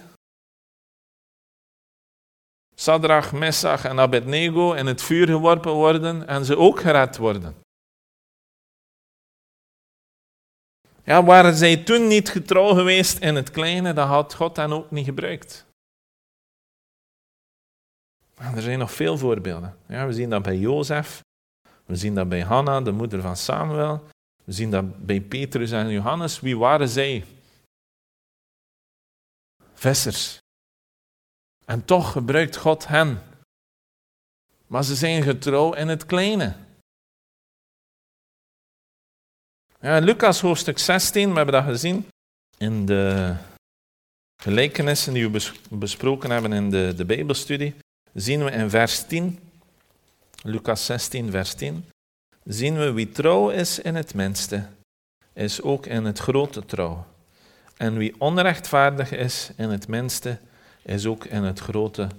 Sadrach, 2.75 3.31
Messach 3.31 3.86
en 3.86 3.99
Abednego 3.99 4.73
in 4.73 4.86
het 4.86 5.01
vuur 5.01 5.27
geworpen 5.27 5.71
worden 5.71 6.27
en 6.27 6.45
ze 6.45 6.57
ook 6.57 6.79
gered 6.79 7.17
worden. 7.17 7.55
Ja, 11.03 11.23
waren 11.23 11.53
zij 11.55 11.83
toen 11.83 12.07
niet 12.07 12.29
getrouw 12.29 12.73
geweest 12.73 13.19
in 13.19 13.36
het 13.36 13.51
kleine, 13.51 13.93
dan 13.93 14.07
had 14.07 14.33
God 14.33 14.55
hen 14.55 14.71
ook 14.71 14.91
niet 14.91 15.05
gebruikt. 15.05 15.65
er 18.36 18.62
zijn 18.62 18.79
nog 18.79 18.91
veel 18.91 19.17
voorbeelden. 19.17 19.77
Ja, 19.88 20.05
we 20.05 20.13
zien 20.13 20.29
dat 20.29 20.43
bij 20.43 20.57
Jozef, 20.57 21.21
we 21.86 21.95
zien 21.95 22.15
dat 22.15 22.29
bij 22.29 22.41
Hanna, 22.41 22.81
de 22.81 22.91
moeder 22.91 23.21
van 23.21 23.38
Samuel, 23.38 24.07
we 24.43 24.51
zien 24.51 24.71
dat 24.71 25.05
bij 25.05 25.21
Petrus 25.21 25.71
en 25.71 25.89
Johannes. 25.89 26.39
Wie 26.39 26.57
waren 26.57 26.89
zij? 26.89 27.25
Vissers. 29.73 30.42
En 31.65 31.86
toch 31.86 32.12
gebruikt 32.12 32.56
God 32.56 32.88
hen. 32.88 33.21
Maar 34.67 34.84
ze 34.84 34.95
zijn 34.95 35.23
getrouw 35.23 35.73
in 35.73 35.88
het 35.88 36.06
kleine. 36.06 36.56
Ja, 39.80 39.99
Lucas 39.99 40.41
hoofdstuk 40.41 40.78
16, 40.78 41.30
we 41.30 41.36
hebben 41.36 41.54
dat 41.54 41.63
gezien 41.63 42.08
in 42.58 42.86
de 42.86 43.36
gelijkenissen 44.41 45.13
die 45.13 45.30
we 45.30 45.52
besproken 45.69 46.30
hebben 46.30 46.54
in 46.54 46.69
de, 46.69 46.93
de 46.95 47.06
Bijbelstudie. 47.06 47.76
Zien 48.13 48.43
we 48.43 48.52
in 48.52 48.69
vers 48.69 49.08
10, 49.08 49.39
Lucas 50.43 50.86
16, 50.86 51.32
vers 51.32 51.54
10, 51.54 51.89
zien 52.43 52.78
we 52.78 52.91
wie 52.91 53.10
trouw 53.10 53.49
is 53.49 53.80
in 53.80 53.95
het 53.95 54.13
minste, 54.13 54.67
is 55.34 55.62
ook 55.62 55.86
in 55.86 56.06
het 56.06 56.19
grote 56.19 56.65
trouw. 56.65 57.06
En 57.78 57.97
wie 57.97 58.15
onrechtvaardig 58.17 59.12
is 59.12 59.52
in 59.56 59.69
het 59.69 59.88
minste, 59.88 60.39
is 60.84 61.06
ook 61.06 61.26
in 61.26 61.43
het 61.43 61.60
grote 61.60 62.10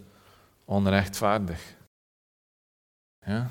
onrechtvaardig. 0.64 1.77
Ja? 3.27 3.50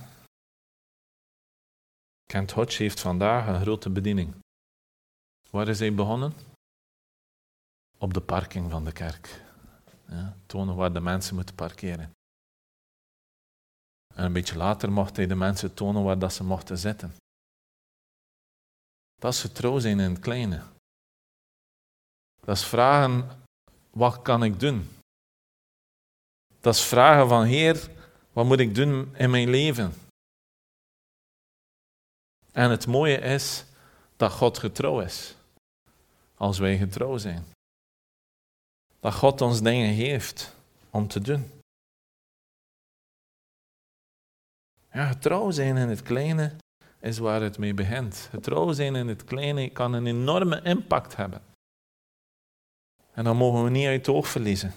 Kent 2.24 2.52
Hodge 2.52 2.84
heeft 2.84 3.00
vandaag 3.00 3.48
een 3.48 3.62
grote 3.62 3.90
bediening. 3.90 4.36
Waar 5.50 5.68
is 5.68 5.80
hij 5.80 5.94
begonnen? 5.94 6.34
Op 7.98 8.14
de 8.14 8.22
parking 8.22 8.72
van 8.72 8.86
de 8.86 8.92
kerk. 8.92 9.42
Ja, 10.08 10.38
tonen 10.46 10.76
waar 10.76 10.94
de 10.94 11.00
mensen 11.00 11.36
moeten 11.36 11.56
parkeren. 11.56 12.12
En 14.16 14.26
een 14.26 14.34
beetje 14.34 14.58
later 14.58 14.92
mocht 14.92 15.16
hij 15.16 15.28
de 15.28 15.36
mensen 15.36 15.74
tonen 15.74 16.04
waar 16.04 16.20
dat 16.20 16.34
ze 16.34 16.44
mochten 16.44 16.78
zitten. 16.78 17.16
Dat 19.16 19.34
is 19.34 19.42
getrouw 19.42 19.80
zijn 19.80 20.00
in 20.00 20.10
het 20.12 20.20
kleine. 20.20 20.64
Dat 22.40 22.56
is 22.58 22.66
vragen, 22.66 23.30
wat 23.90 24.22
kan 24.22 24.44
ik 24.44 24.60
doen? 24.60 24.90
Dat 26.64 26.76
is 26.76 26.86
vragen 26.86 27.28
van 27.28 27.44
Heer, 27.44 27.90
wat 28.32 28.46
moet 28.46 28.60
ik 28.60 28.76
doen 28.76 29.16
in 29.16 29.30
mijn 29.30 29.50
leven? 29.50 29.94
En 32.52 32.70
het 32.70 32.88
mooie 32.88 33.18
is 33.18 33.66
dat 34.16 34.32
God 34.32 34.58
getrouw 34.58 35.00
is. 35.00 35.36
Als 36.36 36.60
wij 36.60 36.78
getrouw 36.78 37.18
zijn. 37.18 37.46
Dat 39.00 39.14
God 39.14 39.42
ons 39.42 39.62
dingen 39.62 39.96
geeft 39.96 40.56
om 40.90 41.08
te 41.08 41.20
doen. 41.20 41.52
Ja, 44.92 45.08
getrouw 45.08 45.52
zijn 45.52 45.78
in 45.78 45.90
het 45.90 46.02
kleine 46.02 46.56
is 47.00 47.18
waar 47.18 47.42
het 47.42 47.58
mee 47.58 47.74
begint. 47.74 48.16
Getrouw 48.16 48.72
zijn 48.72 48.96
in 48.96 49.08
het 49.08 49.24
kleine 49.24 49.70
kan 49.70 49.94
een 49.94 50.08
enorme 50.08 50.62
impact 50.62 51.16
hebben. 51.16 51.42
En 53.14 53.24
dan 53.24 53.38
mogen 53.38 53.64
we 53.64 53.70
niet 53.70 53.88
uit 53.88 54.06
het 54.06 54.16
oog 54.16 54.28
verliezen. 54.28 54.74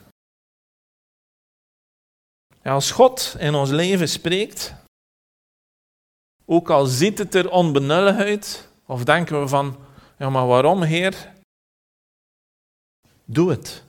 Als 2.66 2.90
God 2.90 3.36
in 3.38 3.54
ons 3.54 3.70
leven 3.70 4.08
spreekt, 4.08 4.74
ook 6.44 6.70
al 6.70 6.86
ziet 6.86 7.18
het 7.18 7.34
er 7.34 7.50
onbenullig 7.50 8.16
uit, 8.16 8.68
of 8.86 9.04
denken 9.04 9.40
we 9.40 9.48
van, 9.48 9.76
ja 10.18 10.30
maar 10.30 10.46
waarom 10.46 10.82
Heer? 10.82 11.32
Doe 13.24 13.50
het. 13.50 13.84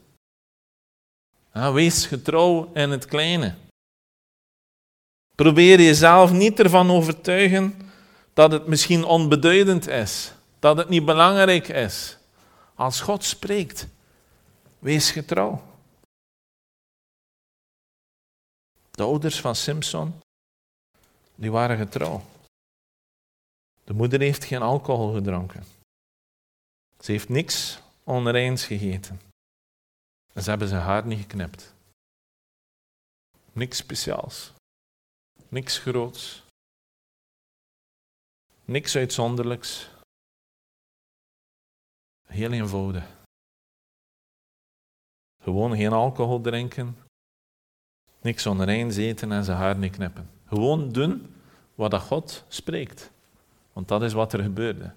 Wees 1.52 2.06
getrouw 2.06 2.72
in 2.74 2.90
het 2.90 3.06
kleine. 3.06 3.56
Probeer 5.36 5.82
jezelf 5.82 6.32
niet 6.32 6.60
ervan 6.60 6.92
overtuigen 6.92 7.92
dat 8.34 8.52
het 8.52 8.68
misschien 8.68 9.04
onbeduidend 9.04 9.88
is, 9.88 10.34
dat 10.60 10.78
het 10.78 10.90
niet 10.90 11.06
belangrijk 11.06 11.68
is. 11.68 12.18
Als 12.76 13.02
God 13.02 13.24
spreekt, 13.24 13.88
wees 14.80 15.12
getrouw. 15.12 15.62
De 18.98 19.04
ouders 19.04 19.42
van 19.42 19.56
Simpson, 19.56 20.22
die 21.36 21.52
waren 21.52 21.78
getrouw. 21.78 22.22
De 23.84 23.94
moeder 23.94 24.20
heeft 24.20 24.44
geen 24.44 24.62
alcohol 24.62 25.14
gedronken. 25.14 25.64
Ze 27.00 27.12
heeft 27.12 27.30
niks 27.30 27.80
onreins 28.04 28.66
gegeten. 28.66 29.22
En 30.34 30.44
ze 30.44 30.50
hebben 30.50 30.68
zijn 30.68 30.82
haar 30.82 31.06
niet 31.06 31.20
geknipt. 31.20 31.74
Niks 33.52 33.78
speciaals. 33.78 34.54
Niks 35.50 35.78
groots. 35.78 36.44
Niks 38.66 38.96
uitzonderlijks. 38.96 39.90
Heel 42.26 42.52
eenvoudig. 42.52 43.06
Gewoon 45.44 45.76
geen 45.76 45.94
alcohol 45.94 46.42
drinken. 46.42 47.07
Niks 48.22 48.46
onreins 48.46 48.96
eten 48.96 49.32
en 49.32 49.44
zijn 49.44 49.58
haar 49.58 49.78
niet 49.78 49.96
knippen. 49.96 50.30
Gewoon 50.46 50.92
doen 50.92 51.36
wat 51.76 52.02
God 52.02 52.44
spreekt. 52.48 53.12
Want 53.74 53.88
dat 53.88 54.04
is 54.04 54.14
wat 54.14 54.34
er 54.34 54.44
gebeurde. 54.44 54.92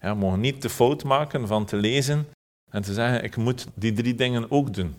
Ja, 0.00 0.12
we 0.12 0.18
mogen 0.18 0.40
niet 0.40 0.62
de 0.62 0.70
fout 0.70 1.04
maken 1.04 1.46
van 1.46 1.64
te 1.64 1.76
lezen 1.76 2.26
en 2.70 2.82
te 2.82 2.92
zeggen, 2.92 3.24
ik 3.24 3.36
moet 3.36 3.66
die 3.74 3.92
drie 3.92 4.14
dingen 4.14 4.50
ook 4.50 4.74
doen. 4.74 4.94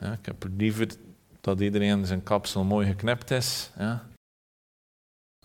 Ja, 0.00 0.12
ik 0.12 0.26
heb 0.26 0.46
liever 0.56 0.88
dat 1.40 1.60
iedereen 1.60 2.06
zijn 2.06 2.22
kapsel 2.22 2.64
mooi 2.64 2.86
geknipt 2.86 3.30
is. 3.30 3.70
Ja. 3.78 4.06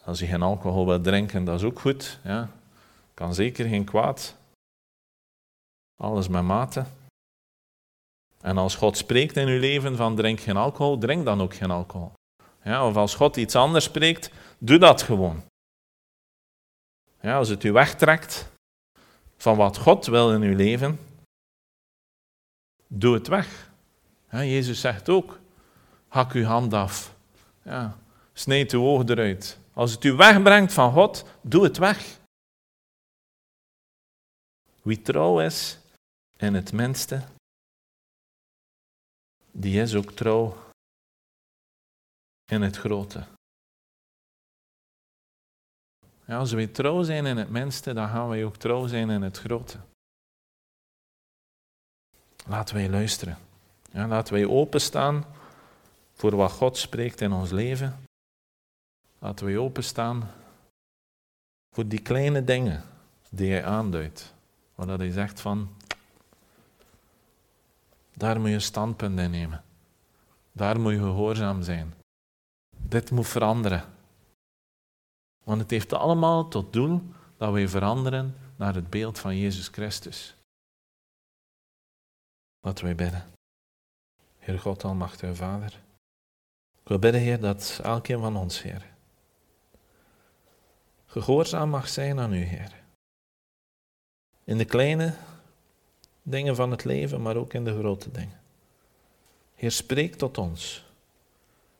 Als 0.04 0.20
je 0.20 0.26
geen 0.26 0.42
alcohol 0.42 0.86
wil 0.86 1.02
drinken, 1.02 1.44
dat 1.44 1.60
is 1.60 1.66
ook 1.66 1.80
goed. 1.80 2.20
Ja. 2.24 2.50
Kan 3.14 3.34
zeker 3.34 3.68
geen 3.68 3.86
kwaad. 3.86 4.36
Alles 5.96 6.28
met 6.28 6.44
mate. 6.44 6.86
En 8.42 8.58
als 8.58 8.76
God 8.76 8.98
spreekt 8.98 9.38
in 9.38 9.48
uw 9.48 9.60
leven 9.60 9.96
van 9.96 10.16
drink 10.16 10.40
geen 10.40 10.58
alcohol, 10.58 10.98
drink 10.98 11.26
dan 11.26 11.42
ook 11.42 11.54
geen 11.54 11.72
alcohol. 11.72 12.14
Ja, 12.64 12.88
of 12.88 12.96
als 12.96 13.16
God 13.16 13.38
iets 13.38 13.56
anders 13.56 13.86
spreekt, 13.86 14.32
doe 14.58 14.78
dat 14.78 15.02
gewoon. 15.02 15.44
Ja, 17.22 17.38
als 17.38 17.50
het 17.50 17.64
u 17.64 17.72
wegtrekt 17.72 18.52
van 19.38 19.58
wat 19.58 19.78
God 19.78 20.06
wil 20.06 20.34
in 20.34 20.42
uw 20.42 20.56
leven, 20.56 21.00
doe 22.88 23.14
het 23.14 23.28
weg. 23.28 23.70
Jezus 24.30 24.82
zegt 24.82 25.10
ook, 25.10 25.40
hak 26.08 26.32
uw 26.32 26.44
hand 26.44 26.74
af. 26.74 27.16
Ja, 27.64 27.98
sneed 28.34 28.72
uw 28.72 28.84
oog 28.84 29.06
eruit. 29.06 29.60
Als 29.74 29.92
het 29.92 30.04
u 30.04 30.14
wegbrengt 30.14 30.74
van 30.74 30.92
God, 30.92 31.26
doe 31.42 31.64
het 31.64 31.78
weg. 31.78 32.20
Wie 34.82 35.02
trouw 35.02 35.42
is 35.42 35.80
in 36.38 36.54
het 36.54 36.74
minste, 36.74 37.24
die 39.52 39.82
is 39.82 39.96
ook 39.96 40.12
trouw 40.12 40.58
in 42.46 42.62
het 42.62 42.78
grote. 42.78 43.26
Ja, 46.26 46.38
als 46.38 46.52
wij 46.52 46.68
trouw 46.68 47.04
zijn 47.04 47.26
in 47.26 47.38
het 47.38 47.50
minste, 47.50 47.94
dan 47.94 48.10
gaan 48.10 48.30
wij 48.30 48.46
ook 48.46 48.56
trouw 48.56 48.88
zijn 48.88 49.10
in 49.10 49.22
het 49.22 49.38
grote. 49.38 49.80
Laten 52.46 52.76
wij 52.76 52.90
luisteren. 52.90 53.38
Ja, 53.92 54.08
laten 54.08 54.34
wij 54.34 54.46
openstaan 54.46 55.26
voor 56.14 56.36
wat 56.36 56.52
God 56.52 56.78
spreekt 56.78 57.22
in 57.22 57.32
ons 57.32 57.52
leven. 57.52 58.06
Laten 59.20 59.46
wij 59.46 59.58
openstaan 59.58 60.32
voor 61.76 61.88
die 61.88 62.02
kleine 62.02 62.44
dingen 62.44 62.84
die 63.30 63.52
hij 63.52 63.66
aanduidt. 63.66 64.34
Waar 64.76 64.98
hij 64.98 65.12
zegt 65.12 65.42
van, 65.42 65.76
daar 68.14 68.40
moet 68.40 68.50
je 68.50 68.60
standpunt 68.60 69.20
in 69.20 69.32
nemen. 69.32 69.64
Daar 70.52 70.80
moet 70.80 70.92
je 70.92 70.98
gehoorzaam 70.98 71.64
zijn. 71.64 71.94
Dit 72.78 73.12
moet 73.12 73.28
veranderen. 73.28 73.84
Want 75.44 75.62
het 75.62 75.70
heeft 75.70 75.94
allemaal 75.94 76.48
tot 76.48 76.74
doel 76.74 77.02
dat 77.38 77.52
wij 77.52 77.68
veranderen 77.68 78.36
naar 78.56 78.76
het 78.76 78.90
beeld 78.90 79.20
van 79.20 79.38
Jezus 79.38 79.68
Christus. 79.68 80.36
Laten 82.60 82.86
wij 82.86 82.96
bidden. 82.96 83.26
Heer 84.38 84.60
God, 84.60 84.84
Almachtige 84.84 85.36
Vader. 85.36 85.82
Ik 86.82 86.88
wil 86.88 87.00
bidden, 87.00 87.22
Heer, 87.22 87.40
dat 87.40 87.80
elkeen 87.84 88.20
van 88.20 88.36
ons, 88.36 88.62
Heer, 88.62 88.86
gehoorzaam 91.06 91.70
mag 91.70 91.88
zijn 91.88 92.20
aan 92.20 92.34
U, 92.34 92.44
Heer. 92.44 92.74
In 94.44 94.58
de 94.58 94.66
kleine 94.66 95.16
dingen 96.22 96.56
van 96.56 96.72
het 96.72 96.84
leven, 96.84 97.22
maar 97.22 97.36
ook 97.36 97.54
in 97.54 97.64
de 97.64 97.78
grote 97.78 98.12
dingen. 98.12 98.40
Heer, 99.56 99.72
spreek 99.72 100.16
tot 100.16 100.38
ons. 100.38 100.86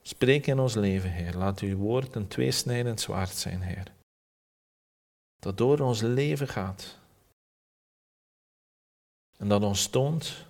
Spreek 0.02 0.48
in 0.48 0.60
ons 0.60 0.74
leven, 0.74 1.12
Heer. 1.12 1.38
Laat 1.38 1.60
uw 1.60 1.78
woord 1.78 2.16
een 2.16 2.28
tweesnijdend 2.28 3.02
zwaard 3.02 3.36
zijn, 3.36 3.62
Heer. 3.62 3.92
Dat 5.40 5.58
door 5.58 5.80
ons 5.80 6.02
leven 6.02 6.48
gaat. 6.48 6.98
En 9.38 9.48
dat 9.48 9.64
ons 9.64 9.88
toont 9.88 10.46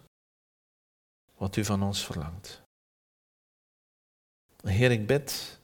wat 1.38 1.56
u 1.56 1.66
van 1.66 1.84
ons 1.84 2.06
verlangt. 2.06 2.62
Heer, 4.64 4.92
ik 4.92 5.08
bid 5.08 5.60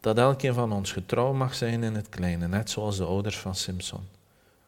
dat 0.00 0.18
elkeen 0.18 0.54
van 0.54 0.72
ons 0.72 0.92
getrouw 0.92 1.32
mag 1.32 1.54
zijn 1.54 1.82
in 1.82 1.94
het 1.94 2.08
kleine, 2.08 2.48
net 2.48 2.70
zoals 2.70 2.96
de 2.96 3.04
ouders 3.04 3.38
van 3.38 3.54
Simpson, 3.54 4.08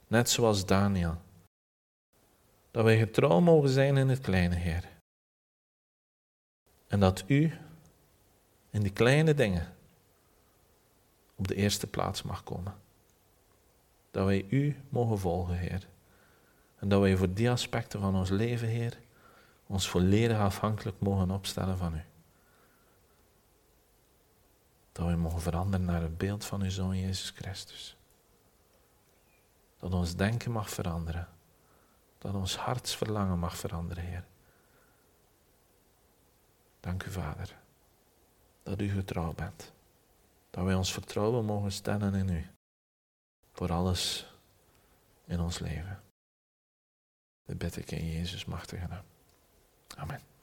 net 0.07 0.31
zoals 0.31 0.66
Daniel. 0.66 1.16
Dat 2.77 2.85
wij 2.85 2.99
getrouw 2.99 3.41
mogen 3.41 3.69
zijn 3.69 3.97
in 3.97 4.09
het 4.09 4.21
kleine, 4.21 4.55
Heer. 4.55 4.89
En 6.87 7.01
dat 7.01 7.25
u 7.27 7.53
in 8.71 8.81
die 8.81 8.93
kleine 8.93 9.35
dingen 9.35 9.75
op 11.35 11.49
de 11.49 11.55
eerste 11.55 11.87
plaats 11.87 12.23
mag 12.23 12.43
komen. 12.43 12.75
Dat 14.11 14.27
wij 14.27 14.47
u 14.49 14.83
mogen 14.89 15.19
volgen, 15.19 15.59
Heer. 15.59 15.87
En 16.79 16.89
dat 16.89 17.01
wij 17.01 17.17
voor 17.17 17.33
die 17.33 17.51
aspecten 17.51 18.01
van 18.01 18.15
ons 18.17 18.31
leven, 18.31 18.69
Heer, 18.69 18.99
ons 19.67 19.89
volledig 19.89 20.39
afhankelijk 20.39 21.01
mogen 21.01 21.31
opstellen 21.31 21.79
van 21.79 21.95
u. 21.95 22.03
Dat 24.93 25.07
wij 25.07 25.17
mogen 25.17 25.41
veranderen 25.41 25.87
naar 25.87 26.03
het 26.03 26.19
beeld 26.19 26.45
van 26.45 26.62
uw 26.62 26.71
Zoon 26.71 26.99
Jezus 26.99 27.31
Christus. 27.31 27.97
Dat 29.79 29.95
ons 29.95 30.17
denken 30.17 30.51
mag 30.51 30.71
veranderen. 30.71 31.35
Dat 32.19 32.35
ons 32.35 32.57
hartsverlangen 32.57 33.39
mag 33.39 33.57
veranderen, 33.57 34.05
Heer. 34.05 34.25
Dank 36.81 37.05
u, 37.05 37.11
Vader 37.11 37.65
dat 38.67 38.81
u 38.81 38.89
getrouw 38.89 39.33
bent. 39.33 39.73
Dat 40.51 40.65
wij 40.65 40.75
ons 40.75 40.93
vertrouwen 40.93 41.45
mogen 41.45 41.73
stellen 41.73 42.15
in 42.15 42.29
u. 42.29 42.47
Voor 43.53 43.73
alles 43.73 44.33
in 45.25 45.41
ons 45.41 45.59
leven. 45.59 46.03
Dat 47.45 47.59
bid 47.59 47.77
ik 47.77 47.91
in 47.91 48.11
Jezus 48.11 48.45
machtige 48.45 48.87
naam. 48.87 49.05
Amen. 49.97 50.36